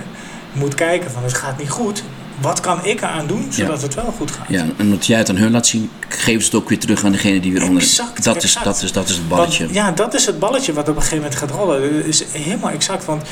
moet 0.51 0.75
kijken 0.75 1.11
van 1.11 1.23
het 1.23 1.33
gaat 1.33 1.57
niet 1.57 1.69
goed. 1.69 2.03
Wat 2.41 2.59
kan 2.59 2.85
ik 2.85 3.01
eraan 3.01 3.27
doen 3.27 3.47
zodat 3.49 3.81
het 3.81 3.93
wel 3.93 4.13
goed 4.17 4.31
gaat? 4.31 4.45
Ja, 4.47 4.65
en 4.77 4.89
wat 4.89 5.05
jij 5.05 5.17
het 5.17 5.29
aan 5.29 5.35
hun 5.35 5.51
laat 5.51 5.67
zien, 5.67 5.89
geven 6.07 6.41
ze 6.41 6.45
het 6.47 6.55
ook 6.55 6.69
weer 6.69 6.79
terug 6.79 7.03
aan 7.05 7.11
degene 7.11 7.39
die 7.39 7.51
weer 7.53 7.63
onder. 7.63 7.81
Exact, 7.81 8.23
dat, 8.23 8.43
Is, 8.43 8.57
dat, 8.63 8.81
is, 8.81 8.91
dat 8.91 9.09
is 9.09 9.15
het 9.15 9.27
balletje. 9.27 9.63
Want, 9.63 9.75
ja, 9.75 9.91
dat 9.91 10.13
is 10.13 10.25
het 10.25 10.39
balletje 10.39 10.73
wat 10.73 10.89
op 10.89 10.95
een 10.95 11.01
gegeven 11.01 11.17
moment 11.23 11.35
gaat 11.35 11.51
rollen. 11.51 11.81
Dat 11.97 12.05
is 12.05 12.23
helemaal 12.31 12.71
exact. 12.71 13.05
Want 13.05 13.23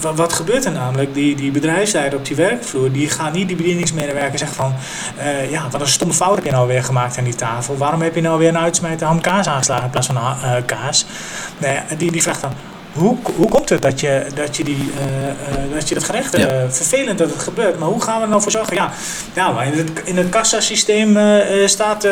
wa- 0.00 0.14
wat 0.14 0.32
gebeurt 0.32 0.64
er 0.64 0.72
namelijk? 0.72 1.14
Die, 1.14 1.36
die 1.36 1.50
bedrijfsleider 1.50 2.18
op 2.18 2.26
die 2.26 2.36
werkvloer, 2.36 2.92
die 2.92 3.08
gaan 3.10 3.32
niet 3.32 3.48
die 3.48 3.56
bedieningsmedewerker 3.56 4.38
zeggen 4.38 4.56
van... 4.56 4.74
eh, 5.16 5.50
ja, 5.50 5.68
wat 5.70 5.80
een 5.80 5.88
stomme 5.88 6.14
fout 6.14 6.34
heb 6.34 6.44
je 6.44 6.50
nou 6.50 6.68
weer 6.68 6.84
gemaakt 6.84 7.18
aan 7.18 7.24
die 7.24 7.34
tafel. 7.34 7.76
Waarom 7.76 8.02
heb 8.02 8.14
je 8.14 8.20
nou 8.20 8.38
weer 8.38 8.48
een 8.48 8.58
uitsmijter 8.58 9.06
ham 9.06 9.20
kaas 9.20 9.46
aangeslagen 9.46 9.84
in 9.84 9.90
plaats 9.90 10.06
van 10.06 10.16
eh, 10.16 10.52
kaas? 10.66 11.06
Nee, 11.58 11.78
die, 11.98 12.10
die 12.12 12.22
vraagt 12.22 12.40
dan... 12.40 12.52
Hoe, 12.94 13.16
hoe 13.36 13.48
komt 13.48 13.68
het 13.68 13.82
dat 13.82 14.00
je 14.00 14.26
dat, 14.34 14.56
je 14.56 14.64
die, 14.64 14.92
eh, 14.98 15.28
eh, 15.28 15.72
dat, 15.74 15.88
je 15.88 15.94
dat 15.94 16.04
gerecht... 16.04 16.34
eh, 16.34 16.40
Ja. 16.42 16.70
vervelend 16.70 17.18
dat 17.18 17.30
het 17.30 17.38
gebeurt, 17.42 17.78
maar 17.78 17.88
hoe 17.88 18.02
gaan 18.02 18.16
we 18.16 18.22
er 18.22 18.28
nou 18.28 18.42
voor 18.42 18.50
zorgen? 18.50 18.76
Ja, 18.76 18.90
ja 19.34 19.50
maar 19.52 19.66
in 19.66 19.78
het, 19.78 19.90
in 20.04 20.16
het 20.16 20.28
kassasysteem 20.28 21.18
staat, 21.66 22.08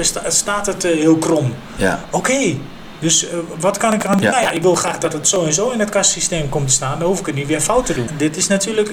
sta- 0.00 0.30
staat 0.30 0.66
het 0.66 0.82
heel 0.82 1.16
krom. 1.16 1.54
Ja. 1.76 2.00
Oké, 2.10 2.56
dus 2.98 3.26
wat 3.60 3.76
kan 3.78 3.92
ik 3.92 4.04
eraan 4.04 4.16
doen? 4.16 4.26
Ja. 4.26 4.30
Nou 4.30 4.42
ja, 4.42 4.50
ik 4.50 4.62
wil 4.62 4.74
graag 4.74 4.98
dat 4.98 5.12
het 5.12 5.28
zo 5.28 5.44
en 5.44 5.52
zo 5.52 5.70
in 5.70 5.80
het 5.80 5.88
kassysteem 5.90 6.48
komt 6.48 6.66
te 6.68 6.72
staan. 6.74 6.98
Dan 6.98 7.08
hoef 7.08 7.20
ik 7.20 7.26
het 7.26 7.34
niet 7.34 7.46
weer 7.46 7.60
fout 7.60 7.86
te 7.86 7.94
doen. 7.94 8.08
Dit 8.16 8.36
is 8.36 8.46
natuurlijk 8.46 8.88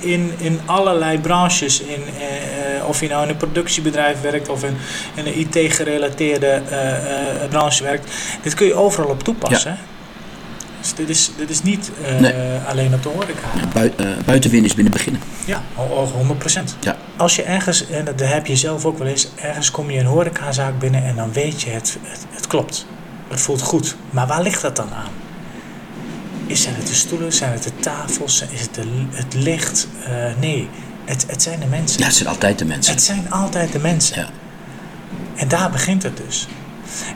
in, 0.00 0.32
in 0.38 0.60
allerlei 0.64 1.18
branches. 1.18 1.80
In, 1.80 2.02
of 2.86 3.00
je 3.00 3.08
nou 3.08 3.22
in 3.22 3.28
een 3.28 3.36
productiebedrijf 3.36 4.20
werkt 4.20 4.48
of 4.48 4.64
in, 4.64 4.76
in 5.14 5.26
een 5.26 5.38
IT-gerelateerde 5.38 6.62
branche 7.48 7.82
werkt. 7.82 8.10
Dit 8.42 8.54
kun 8.54 8.66
je 8.66 8.74
overal 8.74 9.10
op 9.10 9.22
toepassen. 9.22 9.70
hè? 9.70 9.76
Dus 10.84 10.94
dit 10.94 11.08
is, 11.08 11.30
dit 11.36 11.50
is 11.50 11.62
niet 11.62 11.90
eh, 12.04 12.18
Nee. 12.18 12.32
alleen 12.68 12.94
op 12.94 13.02
de 13.02 13.08
horeca. 13.08 13.48
Bui, 13.72 13.92
eh, 14.52 14.62
is 14.62 14.74
binnen 14.74 14.92
beginnen. 14.92 15.20
Ja, 15.44 15.62
o- 15.76 15.82
o- 15.82 16.06
100%. 16.06 16.76
Ja. 16.80 16.96
Als 17.16 17.36
je 17.36 17.42
ergens, 17.42 17.86
en 17.86 18.04
dat 18.04 18.20
heb 18.20 18.46
je 18.46 18.56
zelf 18.56 18.84
ook 18.84 18.98
wel 18.98 19.06
eens, 19.06 19.28
ergens 19.36 19.70
kom 19.70 19.90
je 19.90 19.98
een 19.98 20.06
horecazaak 20.06 20.78
binnen 20.78 21.04
en 21.04 21.16
dan 21.16 21.32
weet 21.32 21.62
je 21.62 21.70
het, 21.70 21.96
het, 22.02 22.26
het 22.30 22.46
klopt. 22.46 22.86
Het 23.28 23.40
voelt 23.40 23.62
goed. 23.62 23.96
Maar 24.10 24.26
waar 24.26 24.42
ligt 24.42 24.62
dat 24.62 24.76
dan 24.76 24.88
aan? 24.94 25.10
Is, 26.46 26.62
zijn 26.62 26.74
het 26.74 26.86
de 26.86 26.94
stoelen? 26.94 27.32
Zijn 27.32 27.52
het 27.52 27.62
de 27.62 27.72
tafels? 27.80 28.44
Is 28.50 28.60
het 28.60 28.74
de, 28.74 28.82
het 29.10 29.34
licht? 29.34 29.88
Eh, 30.04 30.12
nee, 30.40 30.68
het, 31.04 31.24
het 31.28 31.42
zijn 31.42 31.60
de 31.60 31.66
mensen. 31.66 31.98
Ja, 32.00 32.06
het 32.06 32.14
zijn 32.14 32.28
altijd 32.28 32.58
de 32.58 32.64
mensen. 32.64 32.94
Het 32.94 33.02
zijn 33.02 33.30
altijd 33.30 33.72
de 33.72 33.78
mensen. 33.78 34.20
Ja. 34.20 34.28
En 35.36 35.48
daar 35.48 35.70
begint 35.70 36.02
het 36.02 36.16
dus. 36.26 36.48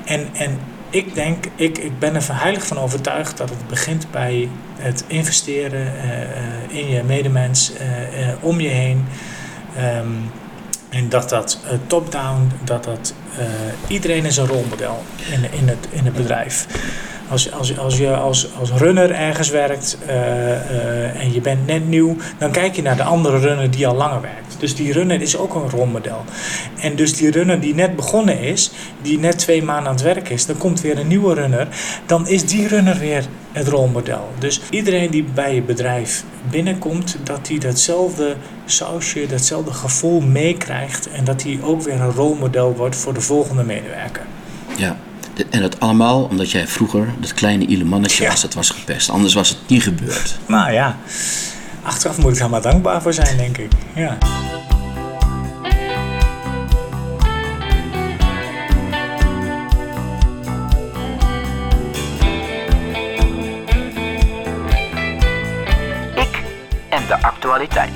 En, 0.05 0.29
en 0.33 0.59
ik 0.91 1.15
denk, 1.15 1.45
ik, 1.55 1.79
ik 1.79 1.99
ben 1.99 2.15
er 2.15 2.25
heilig 2.31 2.67
van 2.67 2.79
overtuigd 2.79 3.37
dat 3.37 3.51
het 3.51 3.69
begint 3.69 4.11
bij 4.11 4.49
het 4.77 5.05
investeren 5.07 5.87
eh, 5.97 6.23
eh, 6.23 6.29
in 6.69 6.89
je 6.89 7.03
medemens, 7.03 7.73
eh, 7.73 8.29
om 8.41 8.61
je 8.61 8.69
heen. 8.69 9.07
Ehm, 9.77 10.13
en 10.89 11.09
dat 11.09 11.29
dat 11.29 11.59
top-down, 11.87 12.51
dat 12.65 12.85
dat 12.85 13.15
iedereen 13.87 14.25
is 14.25 14.37
een 14.37 14.47
rolmodel 14.47 15.03
in, 15.33 15.53
in, 15.53 15.69
het, 15.69 15.89
in 15.91 16.05
het 16.05 16.15
bedrijf. 16.15 16.67
Als, 17.31 17.53
als, 17.53 17.79
als 17.79 17.97
je 17.97 18.17
als, 18.17 18.49
als 18.59 18.71
runner 18.71 19.11
ergens 19.11 19.51
werkt 19.51 19.99
eh, 20.07 20.53
eh, 20.53 21.21
en 21.21 21.33
je 21.33 21.41
bent 21.41 21.67
net 21.67 21.89
nieuw, 21.89 22.17
dan 22.39 22.51
kijk 22.51 22.77
je 22.77 22.83
naar 22.83 22.97
de 22.97 23.03
andere 23.03 23.39
runner 23.39 23.71
die 23.71 23.87
al 23.87 23.95
langer 23.95 24.21
werkt. 24.21 24.57
Dus 24.59 24.75
die 24.75 24.93
runner 24.93 25.21
is 25.21 25.37
ook 25.37 25.55
een 25.55 25.71
rolmodel. 25.71 26.25
En 26.81 26.97
dus 26.97 27.17
die 27.17 27.31
runner 27.31 27.61
die 27.61 27.75
net 27.75 27.97
begonnen 27.97 28.41
is, 28.41 28.71
die 29.03 29.19
net 29.19 29.39
twee 29.39 29.63
maanden 29.63 29.87
aan 29.87 29.95
het 29.95 30.05
werk 30.05 30.29
is, 30.29 30.47
dan 30.47 30.59
komt 30.59 30.81
weer 30.81 30.99
een 30.99 31.07
nieuwe 31.07 31.35
runner, 31.35 31.69
dan 32.07 32.29
is 32.29 32.47
die 32.47 32.69
runner 32.69 32.99
weer 32.99 33.25
het 33.53 33.69
rolmodel. 33.69 34.29
Dus 34.39 34.61
iedereen 34.71 35.11
die 35.11 35.25
bij 35.35 35.55
je 35.55 35.63
bedrijf 35.63 36.25
binnenkomt, 36.51 37.17
dat 37.25 37.49
hij 37.49 37.59
datzelfde 37.59 38.37
sausje, 38.65 39.27
datzelfde 39.27 39.73
gevoel 39.73 40.21
meekrijgt 40.21 41.11
en 41.11 41.25
dat 41.25 41.43
hij 41.43 41.59
ook 41.63 41.83
weer 41.83 42.01
een 42.01 42.13
rolmodel 42.13 42.75
wordt 42.77 42.97
voor 42.97 43.15
de 43.15 43.21
volgende 43.21 43.65
medewerker. 43.65 44.27
Ja. 44.77 44.97
En 45.51 45.61
dat 45.61 45.81
allemaal 45.81 46.23
omdat 46.23 46.51
jij 46.51 46.67
vroeger 46.67 47.09
dat 47.21 47.35
kleine 47.35 47.67
ile 47.67 47.85
mannetje 47.85 48.23
Ja. 48.23 48.29
was 48.31 48.41
dat 48.41 48.55
was 48.55 48.71
gepest. 48.71 49.11
Anders 49.11 49.35
was 49.35 49.49
het 49.49 49.59
niet 49.67 49.83
gebeurd. 49.83 50.39
Nou 50.47 50.73
ja, 50.73 50.97
achteraf 51.83 52.19
moet 52.19 52.33
ik 52.33 52.39
daar 52.39 52.51
maar 52.51 52.63
dankbaar 52.63 53.03
voor 53.03 53.13
zijn, 53.13 53.37
denk 53.37 53.59
ik. 53.59 53.71
Ja. 53.95 54.19
Ik 66.15 66.43
en 66.91 67.03
de 67.09 67.23
actualiteit. 67.23 67.93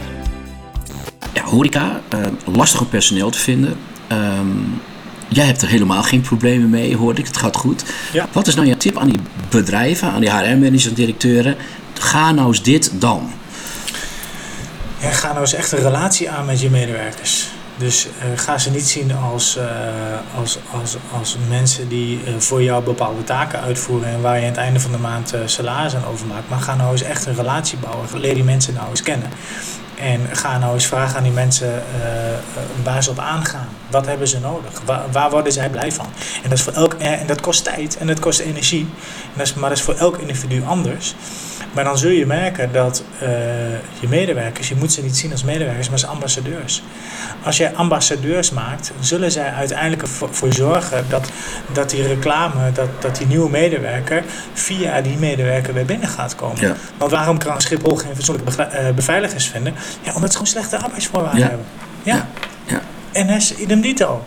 Ja, 1.32 1.42
horeca, 1.44 2.00
eh, 2.08 2.18
lastig 2.44 2.80
om 2.80 2.88
personeel 2.88 3.30
te 3.30 3.38
vinden. 3.38 3.76
Ehm, 4.06 4.46
jij 5.34 5.46
hebt 5.46 5.62
er 5.62 5.68
helemaal 5.68 6.02
geen 6.02 6.20
problemen 6.20 6.70
mee, 6.70 6.96
hoorde 6.96 7.20
ik. 7.20 7.26
Het 7.26 7.36
gaat 7.36 7.56
goed. 7.56 7.84
Ja. 8.12 8.28
Wat 8.32 8.46
is 8.46 8.54
nou 8.54 8.66
jouw 8.66 8.76
tip 8.76 8.98
aan 8.98 9.08
die 9.08 9.20
bedrijven, 9.48 10.10
aan 10.10 10.20
die 10.20 10.30
HR-managers 10.30 10.86
en 10.86 10.94
directeuren? 10.94 11.56
Ga 11.98 12.32
nou 12.32 12.48
eens 12.48 12.62
dit 12.62 12.90
dan. 12.94 13.30
Ja, 14.98 15.10
ga 15.10 15.28
nou 15.28 15.40
eens 15.40 15.54
echt 15.54 15.72
een 15.72 15.78
relatie 15.78 16.30
aan 16.30 16.46
met 16.46 16.60
je 16.60 16.70
medewerkers. 16.70 17.48
Dus 17.76 18.06
eh, 18.06 18.38
ga 18.38 18.58
ze 18.58 18.70
niet 18.70 18.88
zien 18.88 19.14
als, 19.14 19.56
eh, 19.56 19.66
als, 20.38 20.58
als, 20.80 20.96
als 21.18 21.36
mensen 21.48 21.88
die 21.88 22.20
eh, 22.26 22.32
voor 22.38 22.62
jou 22.62 22.84
bepaalde 22.84 23.24
taken 23.24 23.60
uitvoeren 23.60 24.08
en 24.08 24.20
waar 24.20 24.36
je 24.36 24.42
aan 24.42 24.48
het 24.48 24.56
einde 24.56 24.80
van 24.80 24.92
de 24.92 24.98
maand 24.98 25.34
salaris 25.44 25.94
aan 25.94 26.04
overmaakt. 26.04 26.48
Maar 26.48 26.60
ga 26.60 26.74
nou 26.74 26.92
eens 26.92 27.02
echt 27.02 27.26
een 27.26 27.34
relatie 27.34 27.78
bouwen. 27.78 28.08
Leer 28.14 28.34
die 28.34 28.44
mensen 28.44 28.74
nou 28.74 28.90
eens 28.90 29.02
kennen. 29.02 29.28
En 30.02 30.36
ga 30.36 30.58
nou 30.58 30.74
eens 30.74 30.86
vragen 30.86 31.16
aan 31.16 31.22
die 31.22 31.32
mensen 31.32 31.82
eh, 32.00 32.32
eh, 32.32 32.38
waar 32.82 33.02
ze 33.02 33.10
op 33.10 33.18
aangaan. 33.18 33.68
Wat 33.90 34.06
hebben 34.06 34.28
ze 34.28 34.40
nodig? 34.40 34.82
Waar, 35.12 35.30
worden 35.30 35.52
zij 35.52 35.70
blij 35.70 35.92
van? 35.92 36.06
En 36.42 36.48
dat, 36.48 36.58
is 36.58 36.64
voor 36.64 36.72
elk, 36.72 36.94
en 36.94 37.26
dat 37.26 37.40
kost 37.40 37.64
tijd 37.64 37.96
en 37.96 38.06
dat 38.06 38.20
kost 38.20 38.40
energie. 38.40 38.80
En 38.80 39.36
dat 39.36 39.46
is, 39.46 39.54
maar 39.54 39.68
dat 39.68 39.78
is 39.78 39.84
voor 39.84 39.94
elk 39.94 40.16
individu 40.16 40.62
anders. 40.66 41.14
Maar 41.72 41.84
dan 41.84 41.98
zul 41.98 42.10
je 42.10 42.26
merken 42.26 42.72
dat 42.72 43.04
eh, 43.20 43.28
je 44.00 44.08
medewerkers, 44.08 44.68
je 44.68 44.74
moet 44.76 44.92
ze 44.92 45.02
niet 45.02 45.16
zien 45.16 45.30
als 45.32 45.44
medewerkers, 45.44 45.86
maar 45.88 45.98
als 46.00 46.06
ambassadeurs. 46.06 46.82
Als 47.44 47.56
jij 47.56 47.74
ambassadeurs 47.74 48.50
maakt, 48.50 48.92
zullen 49.00 49.30
zij 49.32 49.50
uiteindelijk 49.52 50.02
ervoor 50.02 50.28
voor 50.34 50.52
zorgen 50.52 51.04
dat, 51.08 51.30
dat 51.72 51.90
die 51.90 52.06
reclame, 52.06 52.72
dat, 52.72 52.88
dat 52.98 53.16
die 53.16 53.26
nieuwe 53.26 53.50
medewerker 53.50 54.24
via 54.52 55.00
die 55.00 55.16
medewerker 55.16 55.74
weer 55.74 55.84
binnen 55.84 56.08
gaat 56.08 56.34
komen. 56.34 56.60
Ja. 56.60 56.74
Want 56.96 57.10
waarom 57.10 57.38
kan 57.38 57.60
Schiphol 57.60 57.96
geen 57.96 58.14
fatsoenlijke 58.14 58.62
eh, 58.62 58.94
beveiligers 58.94 59.46
vinden? 59.46 59.74
Ja, 60.02 60.12
omdat 60.14 60.30
ze 60.30 60.36
gewoon 60.36 60.52
slechte 60.52 60.78
arbeidsvoorwaarden 60.78 61.40
Ja. 61.40 61.48
hebben. 61.48 61.66
Ja. 62.02 62.28
Ja. 62.66 62.80
NS, 63.12 63.54
idem 63.54 63.80
dito. 63.80 64.24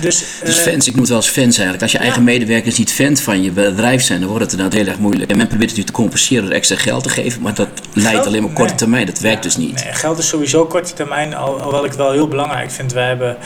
Dus, 0.00 0.24
Dus 0.44 0.58
eh, 0.64 0.72
fans, 0.72 0.86
ik 0.86 0.92
noem 0.92 1.00
het 1.00 1.08
wel 1.08 1.18
eens 1.18 1.28
fans 1.28 1.52
eigenlijk. 1.54 1.82
Als 1.82 1.92
je 1.92 1.98
eigen 1.98 2.24
medewerkers 2.24 2.78
niet 2.78 2.92
fan 2.92 3.16
van 3.16 3.42
je 3.42 3.50
bedrijf 3.50 4.02
zijn, 4.02 4.20
dan 4.20 4.28
wordt 4.28 4.44
het 4.44 4.52
inderdaad 4.52 4.78
heel 4.78 4.88
erg 4.88 4.98
moeilijk. 4.98 5.30
En 5.30 5.36
men 5.36 5.46
probeert 5.46 5.70
het 5.70 5.78
nu 5.78 5.84
te 5.84 5.92
compenseren 5.92 6.44
door 6.44 6.52
extra 6.52 6.76
geld 6.76 7.02
te 7.02 7.08
geven, 7.08 7.42
maar 7.42 7.54
dat 7.54 7.68
leidt 7.92 8.10
Geld? 8.10 8.26
alleen 8.26 8.40
maar 8.40 8.50
op 8.50 8.54
korte 8.56 8.70
Nee. 8.70 8.78
termijn. 8.80 9.06
Dat 9.06 9.18
werkt 9.18 9.36
Ja, 9.36 9.42
dus 9.42 9.56
niet. 9.56 9.84
Nee, 9.84 9.92
geld 9.92 10.18
is 10.18 10.28
sowieso 10.28 10.66
korte 10.66 10.92
termijn, 10.92 11.34
al, 11.34 11.54
alhoewel 11.54 11.84
ik 11.84 11.90
het 11.90 11.98
wel 11.98 12.12
heel 12.12 12.28
belangrijk 12.28 12.70
vind. 12.70 12.92
Wij 12.92 13.06
hebben, 13.06 13.36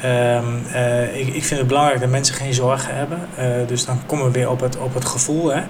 ehm, 0.00 0.44
eh, 0.72 1.16
ik, 1.20 1.34
ik 1.34 1.44
vind 1.44 1.58
het 1.60 1.68
belangrijk 1.68 2.00
dat 2.00 2.10
mensen 2.10 2.34
geen 2.34 2.54
zorgen 2.54 2.94
hebben. 2.94 3.18
Eh, 3.36 3.46
dus 3.66 3.84
dan 3.84 4.00
komen 4.06 4.24
we 4.26 4.30
weer 4.30 4.50
op 4.50 4.60
het, 4.60 4.76
op 4.78 4.94
het 4.94 5.04
gevoel. 5.04 5.52
Hè. 5.54 5.60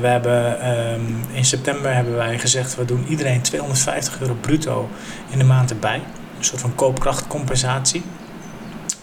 We 0.00 0.06
hebben, 0.06 0.60
ehm, 0.60 1.00
in 1.32 1.44
september 1.44 1.94
hebben 1.94 2.14
wij 2.16 2.38
gezegd, 2.38 2.76
we 2.76 2.84
doen 2.84 3.06
iedereen 3.08 3.40
250 3.40 4.20
euro 4.20 4.36
bruto 4.40 4.88
in 5.30 5.38
de 5.38 5.44
maand 5.44 5.70
erbij. 5.70 6.02
Een 6.38 6.44
soort 6.44 6.60
van 6.60 6.74
koopkrachtcompensatie. 6.74 8.02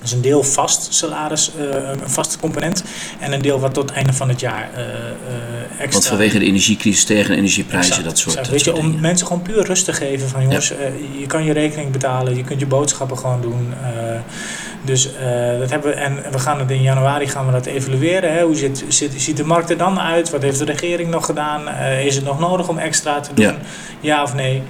Dus 0.01 0.11
een 0.11 0.21
deel 0.21 0.43
vast 0.43 0.93
salaris, 0.93 1.51
eh, 1.57 1.65
een 1.89 2.09
vaste 2.09 2.37
component. 2.39 2.83
En 3.19 3.31
een 3.31 3.41
deel 3.41 3.59
wat 3.59 3.73
tot 3.73 3.83
het 3.89 3.97
einde 3.97 4.13
van 4.13 4.29
het 4.29 4.39
jaar 4.39 4.69
eh, 4.73 4.83
eh, 4.83 4.91
extra. 5.69 5.89
Want 5.91 6.07
vanwege 6.07 6.39
de 6.39 6.45
energiecrisis, 6.45 7.01
stijgende 7.01 7.37
energieprijzen, 7.37 7.91
Exact, 7.91 8.07
dat 8.09 8.17
soort, 8.17 8.35
exact. 8.35 8.51
dat 8.51 8.65
Weet 8.65 8.75
je, 8.75 8.81
om 8.81 8.99
mensen 8.99 9.27
gewoon 9.27 9.41
puur 9.41 9.65
rust 9.65 9.85
te 9.85 9.93
geven 9.93 10.29
van 10.29 10.41
jongens, 10.41 10.67
je 11.19 11.25
kan 11.27 11.43
je 11.43 11.53
rekening 11.53 11.91
betalen, 11.91 12.35
je 12.35 12.43
kunt 12.43 12.59
je 12.59 12.65
boodschappen 12.65 13.17
gewoon 13.17 13.41
doen. 13.41 13.73
Dus 14.83 15.15
eh, 15.15 15.59
dat 15.59 15.69
hebben 15.69 15.89
we, 15.91 15.95
en 15.95 16.17
we 16.31 16.39
gaan 16.39 16.59
het 16.59 16.71
in 16.71 16.81
januari 16.81 17.27
gaan 17.27 17.45
we 17.45 17.51
dat 17.51 17.65
evalueren. 17.65 18.33
Hè. 18.33 18.43
Hoe 18.43 18.55
zit, 18.55 18.83
zit, 18.87 19.11
ziet 19.17 19.37
de 19.37 19.43
markt 19.43 19.69
er 19.69 19.77
dan 19.77 19.99
uit? 19.99 20.29
Wat 20.29 20.41
heeft 20.41 20.57
de 20.59 20.65
regering 20.65 21.09
nog 21.09 21.25
gedaan? 21.25 21.67
Eh, 21.67 22.05
is 22.05 22.15
het 22.15 22.25
nog 22.25 22.39
nodig 22.39 22.67
om 22.67 22.77
extra 22.77 23.19
te 23.19 23.33
doen? 23.33 23.45
Ja. 23.45 23.55
Ja, 23.99 24.23
of 24.23 24.33
nee? 24.33 24.63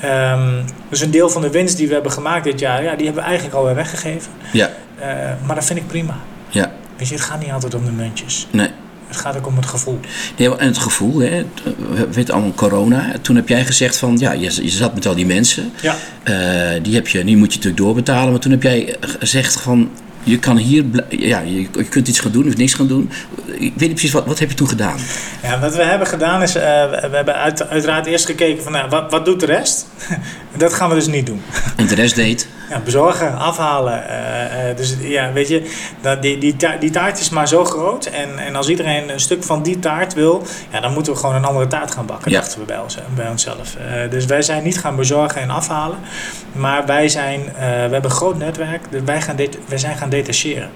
Ehm, 0.00 0.62
dus 0.88 1.00
een 1.00 1.10
deel 1.10 1.28
van 1.30 1.42
de 1.42 1.50
winst 1.50 1.76
die 1.76 1.88
we 1.88 1.94
hebben 1.94 2.12
gemaakt 2.12 2.44
dit 2.44 2.58
jaar, 2.60 2.82
ja, 2.82 2.94
die 2.94 3.04
hebben 3.04 3.22
we 3.22 3.28
eigenlijk 3.28 3.58
alweer 3.58 3.74
weggegeven. 3.74 4.32
Ja, 4.52 4.70
Eh, 4.98 5.08
maar 5.46 5.54
dat 5.54 5.64
vind 5.64 5.78
ik 5.78 5.86
prima. 5.86 6.16
ja, 6.48 6.72
Weet 6.96 7.08
je, 7.08 7.14
het 7.14 7.22
gaat 7.24 7.40
niet 7.40 7.50
altijd 7.52 7.74
om 7.74 7.84
de 7.84 7.90
muntjes. 7.90 8.46
nee. 8.50 8.70
Het 9.06 9.16
gaat 9.16 9.36
ook 9.36 9.46
om 9.46 9.56
het 9.56 9.66
gevoel. 9.66 10.00
Nee, 10.36 10.56
en 10.56 10.66
het 10.66 10.78
gevoel, 10.78 11.20
hè, 11.20 11.46
we 11.90 12.08
weten 12.12 12.34
allemaal 12.34 12.54
corona. 12.54 13.12
Toen 13.22 13.36
heb 13.36 13.48
jij 13.48 13.64
gezegd 13.64 13.96
van, 13.96 14.18
ja, 14.18 14.32
je, 14.32 14.62
je 14.62 14.68
zat 14.68 14.94
met 14.94 15.06
al 15.06 15.14
die 15.14 15.26
mensen. 15.26 15.72
Ja. 15.82 15.96
Eh, 16.22 16.82
die, 16.82 16.94
heb 16.94 17.08
je, 17.08 17.24
die 17.24 17.36
moet 17.36 17.52
je 17.52 17.56
natuurlijk 17.56 17.82
doorbetalen. 17.82 18.30
Maar 18.30 18.40
toen 18.40 18.50
heb 18.50 18.62
jij 18.62 18.96
gezegd 19.00 19.60
van, 19.60 19.90
je 20.22 20.38
kan 20.38 20.56
hier, 20.56 20.84
ja, 21.08 21.40
je, 21.40 21.60
je, 21.60 21.84
kunt 21.88 22.08
iets 22.08 22.20
gaan 22.20 22.32
doen 22.32 22.46
of 22.46 22.56
niks 22.56 22.74
gaan 22.74 22.86
doen. 22.86 23.10
Ik 23.44 23.58
weet 23.58 23.78
niet 23.78 23.90
precies, 23.90 24.12
wat, 24.12 24.26
wat 24.26 24.38
heb 24.38 24.48
je 24.48 24.54
toen 24.54 24.68
gedaan? 24.68 24.98
Ja, 25.42 25.60
wat 25.60 25.76
we 25.76 25.82
hebben 25.82 26.06
gedaan 26.06 26.42
is, 26.42 26.56
uh, 26.56 26.62
we 26.62 27.08
hebben 27.10 27.34
uit, 27.34 27.68
uiteraard 27.68 28.06
eerst 28.06 28.26
gekeken 28.26 28.62
van, 28.62 28.72
nou, 28.72 28.88
wat, 28.88 29.10
wat 29.10 29.24
doet 29.24 29.40
de 29.40 29.46
rest? 29.46 29.86
dat 30.56 30.74
gaan 30.74 30.88
we 30.88 30.94
dus 30.94 31.06
niet 31.06 31.26
doen. 31.26 31.42
En 31.76 31.86
de 31.86 31.94
rest 31.94 32.14
deed? 32.14 32.48
Ja, 32.68 32.80
bezorgen, 32.80 33.38
afhalen. 33.38 34.04
Uh, 34.08 34.68
uh, 34.70 34.76
dus 34.76 34.96
ja, 35.00 35.32
weet 35.32 35.48
je, 35.48 35.70
dat 36.00 36.22
die, 36.22 36.38
die, 36.38 36.56
taart, 36.56 36.80
die 36.80 36.90
taart 36.90 37.20
is 37.20 37.30
maar 37.30 37.48
zo 37.48 37.64
groot. 37.64 38.06
En, 38.06 38.38
en 38.38 38.56
als 38.56 38.68
iedereen 38.68 39.08
een 39.10 39.20
stuk 39.20 39.44
van 39.44 39.62
die 39.62 39.78
taart 39.78 40.14
wil, 40.14 40.42
ja, 40.72 40.80
dan 40.80 40.92
moeten 40.92 41.12
we 41.12 41.18
gewoon 41.18 41.34
een 41.34 41.44
andere 41.44 41.66
taart 41.66 41.90
gaan 41.90 42.06
bakken, 42.06 42.30
ja. 42.30 42.38
dachten 42.38 42.58
we 42.58 42.64
bij, 42.64 42.78
ons, 42.78 42.98
bij 43.14 43.28
onszelf. 43.28 43.76
dus 44.10 44.24
wij 44.24 44.42
zijn 44.42 44.62
niet 44.62 44.78
gaan 44.78 44.96
bezorgen 44.96 45.40
en 45.40 45.50
afhalen. 45.50 45.98
Maar 46.52 46.86
wij 46.86 47.08
zijn, 47.08 47.40
we 47.58 47.62
hebben 47.62 48.04
een 48.04 48.10
groot 48.10 48.38
netwerk, 48.38 48.82
dus 48.90 49.02
wij, 49.04 49.20
gaan 49.20 49.36
dit, 49.36 49.58
wij 49.68 49.78
zijn 49.78 49.96
gaan 49.96 50.08
detacheren. 50.08 50.70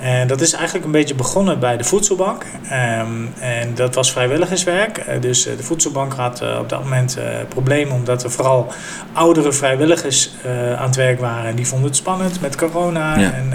En 0.00 0.26
dat 0.26 0.40
is 0.40 0.52
eigenlijk 0.52 0.84
een 0.84 0.90
beetje 0.90 1.14
begonnen 1.14 1.58
bij 1.58 1.76
de 1.76 1.84
voedselbank. 1.84 2.44
Um, 2.44 3.32
en 3.38 3.74
dat 3.74 3.94
was 3.94 4.12
vrijwilligerswerk. 4.12 4.98
Uh, 4.98 5.20
dus 5.20 5.42
de 5.42 5.62
voedselbank 5.62 6.12
had 6.12 6.42
uh, 6.42 6.58
op 6.58 6.68
dat 6.68 6.82
moment 6.82 7.18
uh, 7.18 7.24
problemen 7.48 7.94
omdat 7.94 8.24
er 8.24 8.30
vooral 8.30 8.72
oudere 9.12 9.52
vrijwilligers 9.52 10.30
aan 10.76 10.86
het 10.86 10.96
werk 10.96 11.20
waren. 11.20 11.50
En 11.50 11.56
die 11.56 11.66
vonden 11.66 11.86
het 11.86 11.96
spannend 11.96 12.40
met 12.40 12.56
corona. 12.56 13.18
Ja. 13.18 13.32
En, 13.32 13.54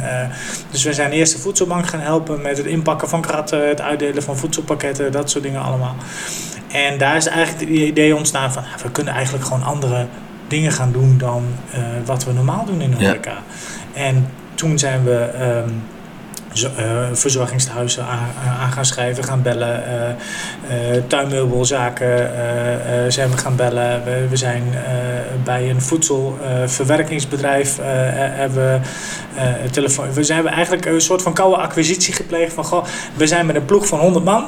dus 0.72 0.84
we 0.84 0.94
zijn 0.94 1.12
eerst 1.12 1.34
de 1.34 1.40
voedselbank 1.40 1.88
gaan 1.88 2.00
helpen 2.00 2.42
met 2.42 2.58
het 2.58 2.66
inpakken 2.66 3.10
van 3.10 3.22
kratten, 3.22 3.68
het 3.68 3.82
uitdelen 3.82 4.24
van 4.24 4.38
voedselpakketten, 4.38 5.12
dat 5.12 5.30
soort 5.30 5.44
dingen 5.44 5.62
allemaal. 5.62 5.96
En 6.72 6.98
daar 6.98 7.16
is 7.16 7.28
eigenlijk 7.28 7.70
het 7.70 7.80
idee 7.80 8.16
ontstaan 8.16 8.52
van 8.52 8.64
we 8.84 8.92
kunnen 8.92 9.14
eigenlijk 9.14 9.46
gewoon 9.46 9.64
andere 9.64 10.06
dingen 10.48 10.72
gaan 10.72 10.92
doen 10.92 11.18
dan 11.18 11.44
wat 12.06 12.24
we 12.24 12.34
normaal 12.34 12.66
doen 12.66 12.82
in 12.82 12.92
de 12.92 13.06
horeca. 13.06 13.32
Ja. 13.32 14.02
En 14.02 14.30
toen 14.56 14.80
zijn 14.80 15.04
we. 15.04 15.30
Um, 15.42 15.66
uh, 15.68 16.01
verzorgingstehuizen 17.14 18.06
aan, 18.06 18.30
aan, 18.60 18.72
gaan 18.72 18.86
schrijven, 18.86 19.24
gaan 19.24 19.42
bellen. 19.42 19.84
Uh, 19.84 21.02
tuinmeubelzaken 21.08 22.32
zijn 23.12 23.30
we 23.30 23.38
gaan 23.38 23.56
bellen. 23.56 24.04
We, 24.04 24.28
we 24.30 24.36
zijn 24.36 24.64
bij 25.44 25.70
een 25.70 25.82
voedselverwerkingsbedrijf 25.82 27.78
hebben 27.82 28.82
telefoon. 29.72 30.14
We 30.14 30.24
zijn 30.24 30.48
eigenlijk 30.48 30.86
een 30.86 31.02
soort 31.02 31.22
van 31.22 31.34
koude 31.34 31.58
acquisitie 31.58 32.14
gepleegd 32.14 32.54
van 32.54 32.64
goh, 32.64 32.86
we 33.16 33.28
zijn 33.28 33.46
met 33.46 33.56
een 33.56 33.66
ploeg 33.66 33.88
van 33.88 34.00
100 34.00 34.26
man, 34.26 34.46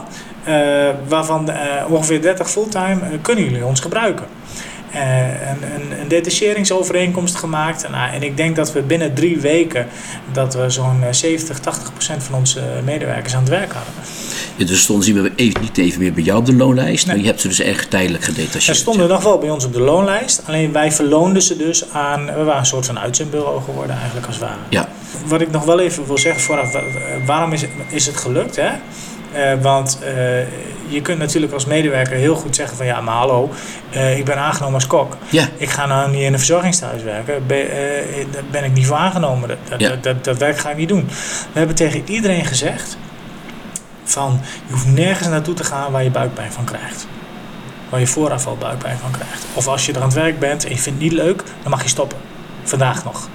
waarvan 1.08 1.52
ongeveer 1.88 2.22
30 2.22 2.50
fulltime 2.50 3.00
kunnen 3.22 3.44
jullie 3.44 3.66
ons 3.66 3.80
gebruiken. 3.80 4.26
Uh, 4.96 5.28
een, 5.28 5.64
een, 5.74 6.00
een, 6.00 6.08
detacheringsovereenkomst 6.08 7.36
gemaakt. 7.36 7.90
Nou, 7.90 8.14
en 8.14 8.24
ik 8.24 8.38
denk 8.38 8.56
dat 8.56 8.74
we 8.74 8.82
binnen 8.82 9.14
drie 9.14 9.40
weken 9.40 9.88
dat 10.32 10.54
we 10.54 10.70
zo'n 10.70 11.04
70, 11.12 11.60
80 11.60 11.92
procent 11.94 12.24
van 12.24 12.36
onze 12.36 12.62
medewerkers 12.84 13.34
aan 13.34 13.40
het 13.40 13.50
werk 13.50 13.74
hadden. 13.74 13.94
Ja, 14.56 14.66
dus 14.66 14.82
stonden 14.82 15.06
ze 15.06 15.32
even, 15.36 15.62
niet 15.62 15.78
even 15.78 16.00
meer 16.02 16.14
bij 16.14 16.24
jou 16.24 16.40
op 16.40 16.46
de 16.46 16.56
loonlijst, 16.56 17.06
nee. 17.06 17.16
maar 17.16 17.24
je 17.24 17.30
hebt 17.30 17.42
ze 17.42 17.48
dus 17.48 17.60
echt 17.60 17.90
tijdelijk 17.90 18.24
gedetacheerd. 18.24 18.64
Ze 18.64 18.74
stonden 18.74 19.08
nog 19.08 19.24
wel 19.24 19.38
bij 19.38 19.50
ons 19.50 19.66
op 19.66 19.74
de 19.74 19.80
loonlijst, 19.80 20.42
alleen 20.46 20.72
wij 20.72 20.92
verloonden 20.92 21.42
ze 21.42 21.58
dus 21.58 21.92
aan, 21.92 22.26
we 22.26 22.44
waren 22.44 22.60
een 22.60 22.66
soort 22.66 22.86
van 22.86 23.00
uitzendbureau 23.00 23.62
geworden 23.62 23.96
eigenlijk 23.96 24.26
als 24.26 24.36
het 24.36 24.44
ware. 24.44 24.60
Ja. 24.70 24.90
Wat 25.26 25.42
ik 25.42 25.52
nog 25.52 25.66
wel 25.66 25.80
even 25.80 26.08
wil 26.08 26.18
zeggen 26.18 26.42
vooraf, 26.42 26.76
waarom 27.26 27.54
is 27.54 27.62
het, 27.62 27.70
is 27.90 28.06
het 28.06 28.18
gelukt? 28.18 28.56
Hè? 28.56 28.70
Uh, 29.36 29.62
want 29.62 30.00
uh, 30.04 30.10
je 30.88 31.02
kunt 31.02 31.19
natuurlijk 31.19 31.54
als 31.54 31.65
medewerker 31.65 32.15
heel 32.15 32.36
goed 32.36 32.56
zeggen 32.56 32.78
van 32.78 32.86
ja, 32.86 33.02
maar 33.02 33.15
hallo, 33.15 33.50
uh, 33.96 34.17
ik 34.17 34.26
ben 34.26 34.38
aangenomen 34.38 34.74
als 34.74 34.88
kok. 34.88 35.17
Ja. 35.30 35.48
Ik 35.58 35.69
ga 35.69 35.86
nou 35.86 36.12
niet 36.12 36.22
in 36.22 36.34
een 36.34 36.39
verzorgingstehuis 36.39 37.04
werken. 37.04 37.48
Ben, 37.48 37.67
daar 38.32 38.43
ben 38.52 38.63
ik 38.63 38.74
niet 38.74 38.86
voor 38.86 38.98
aangenomen. 38.98 39.48
Dat, 39.48 39.58
dat, 39.69 39.80
dat, 39.80 40.04
dat, 40.04 40.24
dat 40.24 40.38
werk 40.38 40.58
ga 40.58 40.69
ik 40.69 40.78
niet 40.78 40.89
doen. 40.89 41.08
We 41.52 41.58
hebben 41.58 41.76
tegen 41.76 42.04
iedereen 42.06 42.46
gezegd 42.46 42.98
van 44.04 44.39
je 44.67 44.74
hoeft 44.74 44.88
nergens 44.88 45.28
naartoe 45.28 45.54
te 45.54 45.63
gaan 45.63 45.91
waar 45.91 46.04
je 46.04 46.12
buikpijn 46.12 46.52
van 46.52 46.63
krijgt. 46.63 47.08
Waar 47.89 48.00
je 48.00 48.08
voorafval 48.08 48.58
buikpijn 48.58 48.98
van 48.98 49.12
krijgt. 49.12 49.46
Of 49.54 49.67
als 49.67 49.86
je 49.86 49.91
er 49.91 49.98
aan 49.98 50.08
het 50.08 50.13
werk 50.13 50.39
bent 50.39 50.63
en 50.63 50.69
je 50.69 50.78
vindt 50.78 51.02
het 51.02 51.12
niet 51.12 51.19
leuk, 51.19 51.43
dan 51.62 51.72
mag 51.72 51.84
je 51.84 51.89
stoppen. 51.89 52.17
Vandaag 52.63 53.04
nog. 53.04 53.30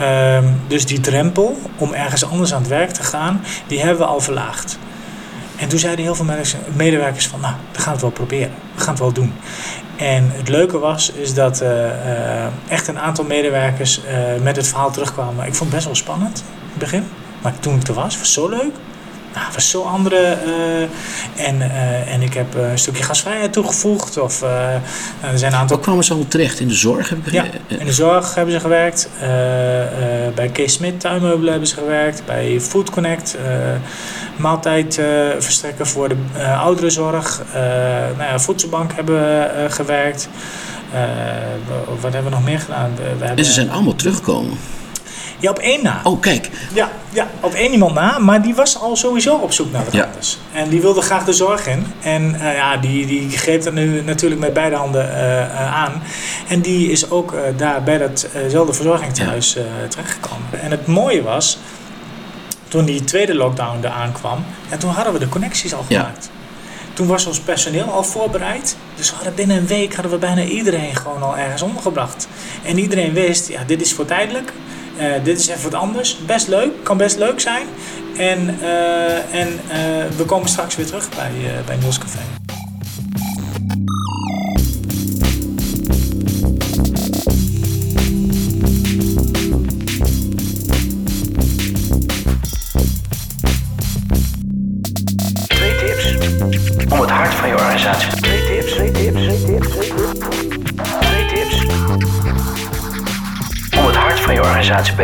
Um, 0.00 0.60
dus 0.66 0.86
die 0.86 1.00
drempel 1.00 1.58
om 1.76 1.92
ergens 1.92 2.24
anders 2.24 2.54
aan 2.54 2.60
het 2.60 2.70
werk 2.70 2.90
te 2.90 3.02
gaan, 3.02 3.44
die 3.66 3.80
hebben 3.80 3.98
we 3.98 4.04
al 4.04 4.20
verlaagd. 4.20 4.78
En 5.60 5.68
toen 5.68 5.78
zeiden 5.78 6.04
heel 6.04 6.14
veel 6.14 6.26
medewerkers 6.76 7.26
van, 7.26 7.40
nou, 7.40 7.54
we 7.72 7.80
gaan 7.80 7.92
het 7.92 8.02
wel 8.02 8.10
proberen. 8.10 8.52
We 8.74 8.80
gaan 8.80 8.90
het 8.90 8.98
wel 8.98 9.12
doen. 9.12 9.32
En 9.96 10.30
het 10.32 10.48
leuke 10.48 10.78
was, 10.78 11.12
is 11.12 11.34
dat 11.34 11.62
uh, 11.62 11.68
uh, 11.68 12.46
echt 12.68 12.88
een 12.88 12.98
aantal 12.98 13.24
medewerkers 13.24 14.00
uh, 14.04 14.42
met 14.42 14.56
het 14.56 14.68
verhaal 14.68 14.90
terugkwamen. 14.90 15.46
Ik 15.46 15.54
vond 15.54 15.60
het 15.60 15.70
best 15.70 15.84
wel 15.84 15.94
spannend 15.94 16.38
in 16.38 16.68
het 16.68 16.78
begin. 16.78 17.04
Maar 17.42 17.58
toen 17.58 17.76
ik 17.76 17.88
er 17.88 17.94
was, 17.94 18.04
was 18.04 18.16
het 18.16 18.26
zo 18.26 18.48
leuk. 18.48 18.74
Nou, 19.34 19.46
was 19.54 19.70
zo 19.70 19.82
andere. 19.82 20.38
Uh, 20.46 21.46
en, 21.46 21.56
uh, 21.56 22.12
en 22.12 22.22
ik 22.22 22.34
heb 22.34 22.54
een 22.54 22.78
stukje 22.78 23.02
gasvrijheid 23.02 23.52
toegevoegd. 23.52 24.18
Of, 24.18 24.42
er 24.42 24.80
zijn 25.34 25.52
een 25.52 25.58
aantal... 25.58 25.76
Waar 25.76 25.84
kwamen 25.84 26.04
ze 26.04 26.10
allemaal 26.10 26.30
terecht? 26.30 26.60
In 26.60 26.68
de 26.68 26.74
zorg? 26.74 27.08
Heb 27.08 27.26
ik... 27.26 27.32
Ja, 27.32 27.44
in 27.66 27.86
de 27.86 27.92
zorg 27.92 28.34
hebben 28.34 28.54
ze 28.54 28.60
gewerkt. 28.60 29.08
bij 30.34 30.48
Kees 30.52 30.72
Smit 30.72 31.00
tuinmeubelen 31.00 31.50
hebben 31.50 31.68
ze 31.68 31.74
gewerkt. 31.74 32.22
Bij 32.26 32.60
Food 32.60 32.90
Connect. 32.90 33.36
maaltijd 34.36 35.00
verstrekken 35.38 35.86
voor 35.86 36.08
de 36.08 36.16
ouderenzorg. 36.44 37.42
nou 38.16 38.30
ja, 38.30 38.38
voedselbank 38.38 38.92
hebben 38.92 39.14
we 39.14 39.66
gewerkt. 39.68 40.28
wat 42.00 42.12
hebben 42.12 42.30
we 42.30 42.36
nog 42.36 42.44
meer 42.44 42.60
gedaan? 42.60 42.90
We, 42.96 43.02
we 43.02 43.08
hebben... 43.08 43.36
En 43.36 43.44
ze 43.44 43.52
zijn 43.52 43.70
allemaal 43.70 43.94
teruggekomen. 43.94 44.58
Ja, 45.40 45.50
op 45.50 45.58
één 45.58 45.82
na. 45.82 46.00
Oh, 46.04 46.20
kijk. 46.20 46.50
Ja, 46.72 46.90
ja, 47.10 47.28
op 47.40 47.54
één 47.54 47.72
iemand 47.72 47.94
na, 47.94 48.18
maar 48.18 48.42
die 48.42 48.54
was 48.54 48.78
al 48.78 48.96
sowieso 48.96 49.36
op 49.36 49.52
zoek 49.52 49.72
naar 49.72 49.84
wat 49.84 49.92
ja. 49.92 50.04
anders. 50.04 50.38
En 50.52 50.68
die 50.68 50.80
wilde 50.80 51.00
graag 51.00 51.24
de 51.24 51.32
zorg 51.32 51.66
in. 51.66 51.86
En 52.02 52.34
uh, 52.34 52.54
ja, 52.54 52.76
die, 52.76 53.06
die 53.06 53.30
greep 53.30 53.64
er 53.64 53.72
nu 53.72 54.02
natuurlijk 54.02 54.40
met 54.40 54.52
beide 54.52 54.76
handen 54.76 55.06
uh, 55.06 55.36
uh, 55.38 55.74
aan. 55.74 56.02
En 56.48 56.60
die 56.60 56.90
is 56.90 57.10
ook 57.10 57.34
daar 57.56 57.82
bij 57.82 57.98
datzelfde 57.98 58.72
verzorgingshuis 58.72 59.56
terechtgekomen. 59.88 60.60
En 60.62 60.70
het 60.70 60.86
mooie 60.86 61.22
was, 61.22 61.58
toen 62.68 62.84
die 62.84 63.04
tweede 63.04 63.34
lockdown 63.34 63.78
eraan 63.84 64.12
kwam, 64.12 64.44
en 64.68 64.78
toen 64.78 64.90
hadden 64.90 65.12
we 65.12 65.18
de 65.18 65.28
connecties 65.28 65.74
al 65.74 65.84
gemaakt. 65.88 66.30
Ja. 66.32 66.38
Toen 66.92 67.06
was 67.06 67.26
ons 67.26 67.40
personeel 67.40 67.84
al 67.84 68.04
voorbereid. 68.04 68.76
Dus 68.94 69.10
we 69.10 69.14
hadden 69.14 69.34
binnen 69.34 69.56
een 69.56 69.66
week 69.66 69.94
hadden 69.94 70.12
we 70.12 70.18
bijna 70.18 70.42
iedereen 70.42 70.96
gewoon 70.96 71.22
al 71.22 71.36
ergens 71.36 71.62
ondergebracht. 71.62 72.28
En 72.64 72.78
iedereen 72.78 73.12
wist, 73.12 73.48
ja, 73.48 73.60
dit 73.66 73.80
is 73.80 73.92
voor 73.92 74.04
tijdelijk. 74.04 74.52
Uh, 75.00 75.24
dit 75.24 75.38
is 75.38 75.48
even 75.48 75.62
wat 75.62 75.80
anders. 75.80 76.18
Best 76.26 76.48
leuk, 76.48 76.70
kan 76.82 76.96
best 76.96 77.18
leuk 77.18 77.40
zijn. 77.40 77.66
En, 78.16 78.56
uh, 78.60 79.34
en 79.34 79.48
uh, 79.48 80.16
we 80.16 80.24
komen 80.26 80.48
straks 80.48 80.76
weer 80.76 80.86
terug 80.86 81.08
bij, 81.08 81.32
bij 81.66 81.76
Niels 81.76 81.98
Café. 81.98 82.39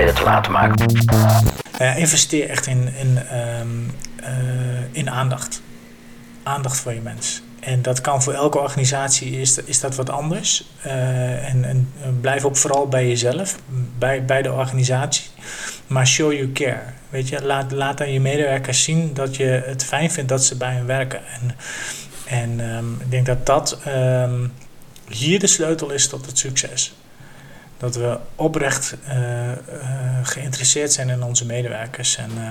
Te 0.05 0.23
laten 0.25 0.53
maken. 0.53 0.93
Uh, 1.81 1.99
investeer 1.99 2.49
echt 2.49 2.67
in, 2.67 2.95
in, 2.95 3.19
um, 3.61 3.95
uh, 4.21 4.27
in 4.93 5.11
aandacht. 5.11 5.63
Aandacht 6.43 6.77
voor 6.79 6.93
je 6.93 7.01
mens. 7.01 7.43
En 7.61 7.83
dat 7.83 8.01
kan 8.01 8.23
voor 8.23 8.33
elke 8.33 8.59
organisatie 8.59 9.41
is, 9.41 9.59
is 9.59 9.81
dat 9.81 9.95
wat 9.95 10.11
anders. 10.11 10.65
Uh, 10.87 11.49
en, 11.49 11.65
en 11.65 11.89
blijf 12.21 12.45
ook 12.45 12.57
vooral 12.57 12.89
bij 12.89 13.09
jezelf, 13.09 13.57
bij, 13.99 14.25
bij 14.25 14.43
de 14.43 14.53
organisatie. 14.53 15.25
Maar 15.87 16.07
show 16.07 16.33
you 16.33 16.53
care. 16.53 16.83
Weet 17.09 17.29
je, 17.29 17.45
laat, 17.45 17.73
laat 17.73 18.01
aan 18.01 18.13
je 18.13 18.21
medewerkers 18.21 18.83
zien 18.83 19.15
dat 19.15 19.37
je 19.37 19.63
het 19.67 19.85
fijn 19.85 20.11
vindt 20.11 20.29
dat 20.29 20.45
ze 20.45 20.57
bij 20.57 20.73
hen 20.73 20.87
werken. 20.87 21.21
En, 21.27 21.57
en 22.25 22.75
um, 22.75 22.97
ik 23.01 23.11
denk 23.11 23.27
dat 23.27 23.47
dat 23.47 23.79
um, 23.87 24.53
hier 25.09 25.39
de 25.39 25.47
sleutel 25.47 25.91
is 25.91 26.09
tot 26.09 26.27
het 26.27 26.39
succes 26.39 26.95
dat 27.79 27.97
we 27.97 28.19
oprecht 28.35 28.97
uh, 29.09 29.17
uh, 29.19 29.55
geïnteresseerd 30.23 30.93
zijn 30.93 31.09
in 31.09 31.23
onze 31.23 31.47
medewerkers. 31.47 32.17
En, 32.17 32.31
uh, 32.39 32.45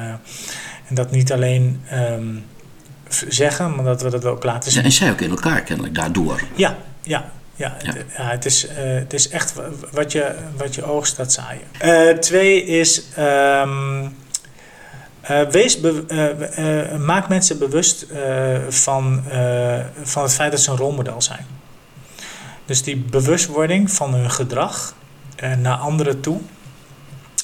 en 0.88 0.96
dat 0.96 1.12
niet 1.12 1.32
alleen 1.32 1.84
um, 1.94 2.46
zeggen, 3.28 3.76
maar 3.76 3.86
dat 3.86 4.02
we 4.02 4.10
dat 4.10 4.26
ook 4.26 4.44
laten 4.44 4.72
zien. 4.72 4.82
Ja, 4.82 4.88
en 4.88 4.94
zij 4.94 5.12
ook 5.12 5.22
in 5.22 5.30
elkaar 5.30 5.62
kennelijk 5.62 5.96
daardoor. 5.96 6.42
Ja, 6.56 6.76
ja. 7.02 7.32
Ja, 7.56 7.78
ja. 7.84 7.94
Het, 7.94 8.06
ja, 8.18 8.30
het, 8.30 8.46
is, 8.46 8.68
het 8.74 9.14
is 9.14 9.30
echt 9.30 9.54
wat 9.92 10.12
je, 10.12 10.36
wat 10.58 10.76
je 10.76 10.84
oogst, 10.84 11.18
dat 11.18 11.34
zaaien. 11.34 12.20
twee 12.20 12.66
is... 12.66 13.04
Um, 13.18 14.16
Uh, 15.32 15.42
wees 15.42 15.80
maak 17.00 17.30
mensen 17.30 17.60
bewust 17.60 18.06
van, 18.70 19.24
van 20.04 20.24
het 20.24 20.34
feit 20.34 20.52
dat 20.52 20.60
ze 20.60 20.72
een 20.72 20.78
rolmodel 20.78 21.22
zijn. 21.22 21.46
Dus 22.66 22.84
die 22.84 22.98
bewustwording 22.98 23.92
van 23.92 24.14
hun 24.14 24.32
gedrag 24.32 24.96
naar 25.58 25.78
anderen 25.78 26.21
toe. 26.21 26.39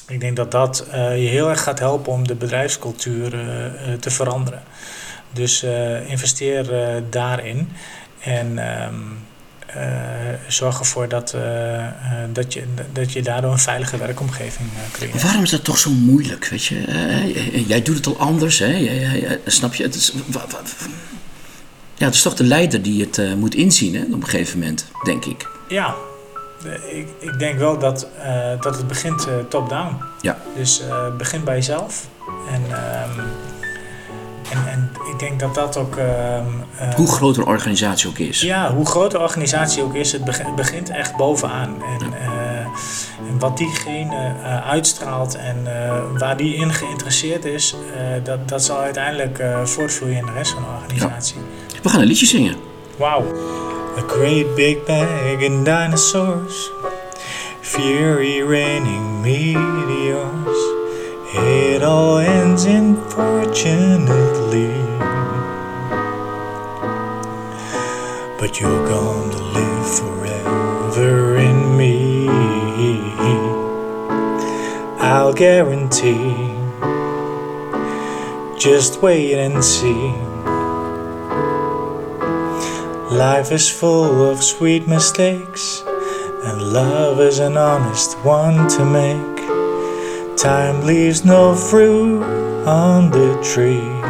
Ik 0.08 0.20
denk 0.20 0.36
dat 0.36 0.50
dat 0.50 0.86
je 0.90 1.28
heel 1.28 1.48
erg 1.48 1.62
gaat 1.62 1.78
helpen 1.78 2.12
om 2.12 2.26
de 2.26 2.34
bedrijfscultuur 2.34 3.30
te 4.00 4.10
veranderen. 4.10 4.62
Dus 5.32 5.62
investeer 6.06 6.72
daarin. 7.10 7.68
En 8.20 8.58
ehm, 8.58 8.94
zorg 10.48 10.78
ervoor 10.78 11.08
dat, 11.08 11.36
dat, 12.32 12.52
je, 12.52 12.64
dat 12.92 13.12
je 13.12 13.22
daardoor 13.22 13.52
een 13.52 13.58
veilige 13.58 13.96
werkomgeving 13.96 14.68
creëert. 14.92 15.22
Waarom 15.22 15.42
is 15.42 15.50
dat 15.50 15.64
toch 15.64 15.78
zo 15.78 15.90
moeilijk? 15.90 16.48
Weet 16.48 16.64
je? 16.64 17.64
jij 17.66 17.82
doet 17.82 17.96
het 17.96 18.06
al 18.06 18.18
anders, 18.18 18.58
hè? 18.58 18.76
Jij, 18.76 19.40
snap 19.46 19.74
je? 19.74 19.82
Het 19.82 19.94
is, 19.94 20.12
ja, 21.94 22.04
het 22.04 22.14
is 22.14 22.22
toch 22.22 22.34
de 22.34 22.44
leider 22.44 22.82
die 22.82 23.00
het 23.00 23.36
moet 23.36 23.54
inzien 23.54 23.94
hè? 23.94 24.02
op 24.02 24.12
een 24.12 24.24
gegeven 24.24 24.58
moment, 24.58 24.86
denk 25.04 25.24
ik. 25.24 25.48
Ja, 25.68 25.94
ik, 26.90 27.08
ik 27.18 27.38
denk 27.38 27.58
wel 27.58 27.78
dat, 27.78 28.08
dat 28.60 28.76
het 28.76 28.88
begint 28.88 29.28
top-down. 29.48 29.96
Ja. 30.20 30.36
Dus 30.56 30.82
begin 31.18 31.44
bij 31.44 31.54
jezelf. 31.54 32.06
En. 32.52 32.62
Ehm, 32.70 33.20
en, 34.52 34.68
en 34.68 34.90
ik 35.12 35.18
denk 35.18 35.40
dat 35.40 35.54
dat 35.54 35.76
ook. 35.76 35.96
Ehm, 35.96 36.94
hoe 36.96 37.08
groot 37.08 37.36
een 37.36 37.46
organisatie 37.46 38.08
ook 38.08 38.18
is. 38.18 38.40
Ja, 38.40 38.74
hoe 38.74 38.86
groot 38.86 39.10
de 39.10 39.18
organisatie 39.18 39.82
ook 39.82 39.94
is, 39.94 40.12
het 40.12 40.54
begint 40.56 40.90
echt 40.90 41.16
bovenaan. 41.16 41.82
En, 41.82 42.12
eh, 42.12 43.28
en 43.28 43.38
wat 43.38 43.56
diegene 43.56 44.34
uitstraalt 44.64 45.36
en 45.36 45.56
waar 46.18 46.36
die 46.36 46.54
in 46.54 46.72
geïnteresseerd 46.72 47.44
is, 47.44 47.76
dat, 48.22 48.48
dat 48.48 48.62
zal 48.62 48.78
uiteindelijk 48.78 49.42
voortvloeien 49.64 50.16
in 50.16 50.26
de 50.26 50.32
rest 50.32 50.52
van 50.52 50.62
de 50.62 50.68
organisatie. 50.82 51.36
Ja. 51.36 51.78
We 51.82 51.88
gaan 51.88 52.00
een 52.00 52.06
liedje 52.06 52.26
zingen. 52.26 52.56
Wauw. 52.96 53.24
A 53.96 54.02
great 54.08 54.56
big 54.56 54.86
bag 54.86 55.42
and 55.42 55.66
dinosaurs, 55.66 56.70
fury 57.60 58.42
raining 58.42 59.20
meteors. 59.22 60.56
It 61.34 61.82
all 61.82 62.18
ends 62.18 62.64
unfortunately. 62.64 64.72
But 68.38 68.60
you're 68.60 68.88
gonna 68.88 69.36
live 69.52 69.98
forever 69.98 71.36
in 71.36 71.76
me. 71.76 72.28
I'll 74.98 75.34
guarantee. 75.34 76.54
Just 78.56 79.02
wait 79.02 79.34
and 79.34 79.62
see. 79.62 80.31
Life 83.12 83.52
is 83.52 83.68
full 83.68 84.30
of 84.30 84.42
sweet 84.42 84.88
mistakes, 84.88 85.84
and 86.44 86.72
love 86.72 87.20
is 87.20 87.40
an 87.40 87.58
honest 87.58 88.16
one 88.24 88.66
to 88.68 88.84
make. 88.86 90.38
Time 90.38 90.86
leaves 90.86 91.22
no 91.22 91.54
fruit 91.54 92.22
on 92.66 93.10
the 93.10 93.38
tree. 93.44 94.00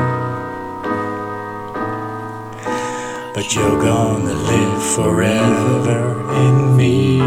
But 3.35 3.53
you're 3.57 3.83
gonna 3.83 4.35
live 4.35 4.83
forever 4.95 6.23
in 6.47 6.77
me. 6.77 7.21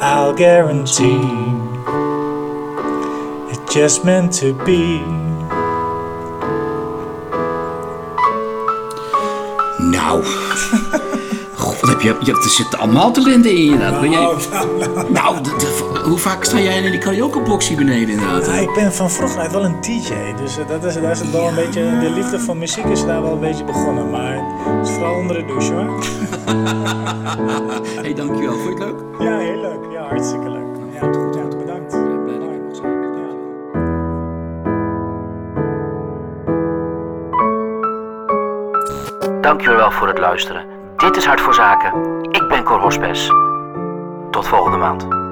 I'll 0.00 0.34
guarantee 0.34 1.22
it's 3.48 3.72
just 3.72 4.04
meant 4.04 4.32
to 4.34 4.52
be. 4.64 5.23
Now. 10.22 10.54
heb 11.88 12.00
je, 12.00 12.16
je, 12.20 12.32
er 12.32 12.50
zitten 12.50 12.78
allemaal 12.78 13.12
talenten 13.12 13.50
in 13.50 13.56
inderdaad. 13.56 14.00
Ben 14.00 14.10
jij, 14.10 14.20
nou, 14.20 14.36
nou, 15.10 15.40
nou 15.40 16.08
hoe 16.08 16.18
vaak 16.18 16.44
sta 16.44 16.60
jij 16.60 16.82
in 16.82 16.90
die 16.90 17.00
karaokebox 17.00 17.68
hier 17.68 17.76
beneden 17.76 18.08
inderdaad? 18.08 18.46
Ja, 18.46 18.52
ik 18.52 18.74
ben 18.74 18.92
van 18.92 19.10
vroeger 19.10 19.40
uit 19.40 19.52
wel 19.52 19.64
een 19.64 19.80
DJ. 19.80 20.12
Dus 20.36 20.58
uh, 20.58 20.68
dat 20.68 20.84
is, 20.84 20.94
daar 20.94 21.10
is 21.10 21.18
het 21.18 21.30
wel 21.30 21.48
een 21.48 21.54
beetje, 21.54 21.98
de 22.00 22.10
liefde 22.10 22.40
van 22.40 22.58
muziek 22.58 22.84
is 22.84 23.04
daar 23.04 23.22
wel 23.22 23.32
een 23.32 23.40
beetje 23.40 23.64
begonnen. 23.64 24.10
Maar 24.10 24.38
het 24.78 24.88
is 24.88 24.94
vooral 24.94 25.14
onder 25.14 25.36
de 25.36 25.44
douche 25.44 25.72
hoor. 25.72 26.04
hey, 28.02 28.14
dankjewel. 28.14 28.58
Vond 28.58 28.78
je 28.78 28.84
het 28.84 28.94
leuk? 29.18 29.28
Ja, 29.28 29.38
heel 29.38 29.60
leuk. 29.60 29.92
Ja, 29.92 30.02
hartstikke 30.08 30.50
leuk. 30.50 30.63
Dankjewel 39.44 39.90
voor 39.90 40.08
het 40.08 40.18
luisteren. 40.18 40.66
Dit 40.96 41.16
is 41.16 41.24
Hart 41.24 41.40
voor 41.40 41.54
Zaken. 41.54 42.22
Ik 42.30 42.48
ben 42.48 42.62
Cor 42.62 42.80
Hospes. 42.80 43.28
Tot 44.30 44.48
volgende 44.48 44.76
maand. 44.76 45.23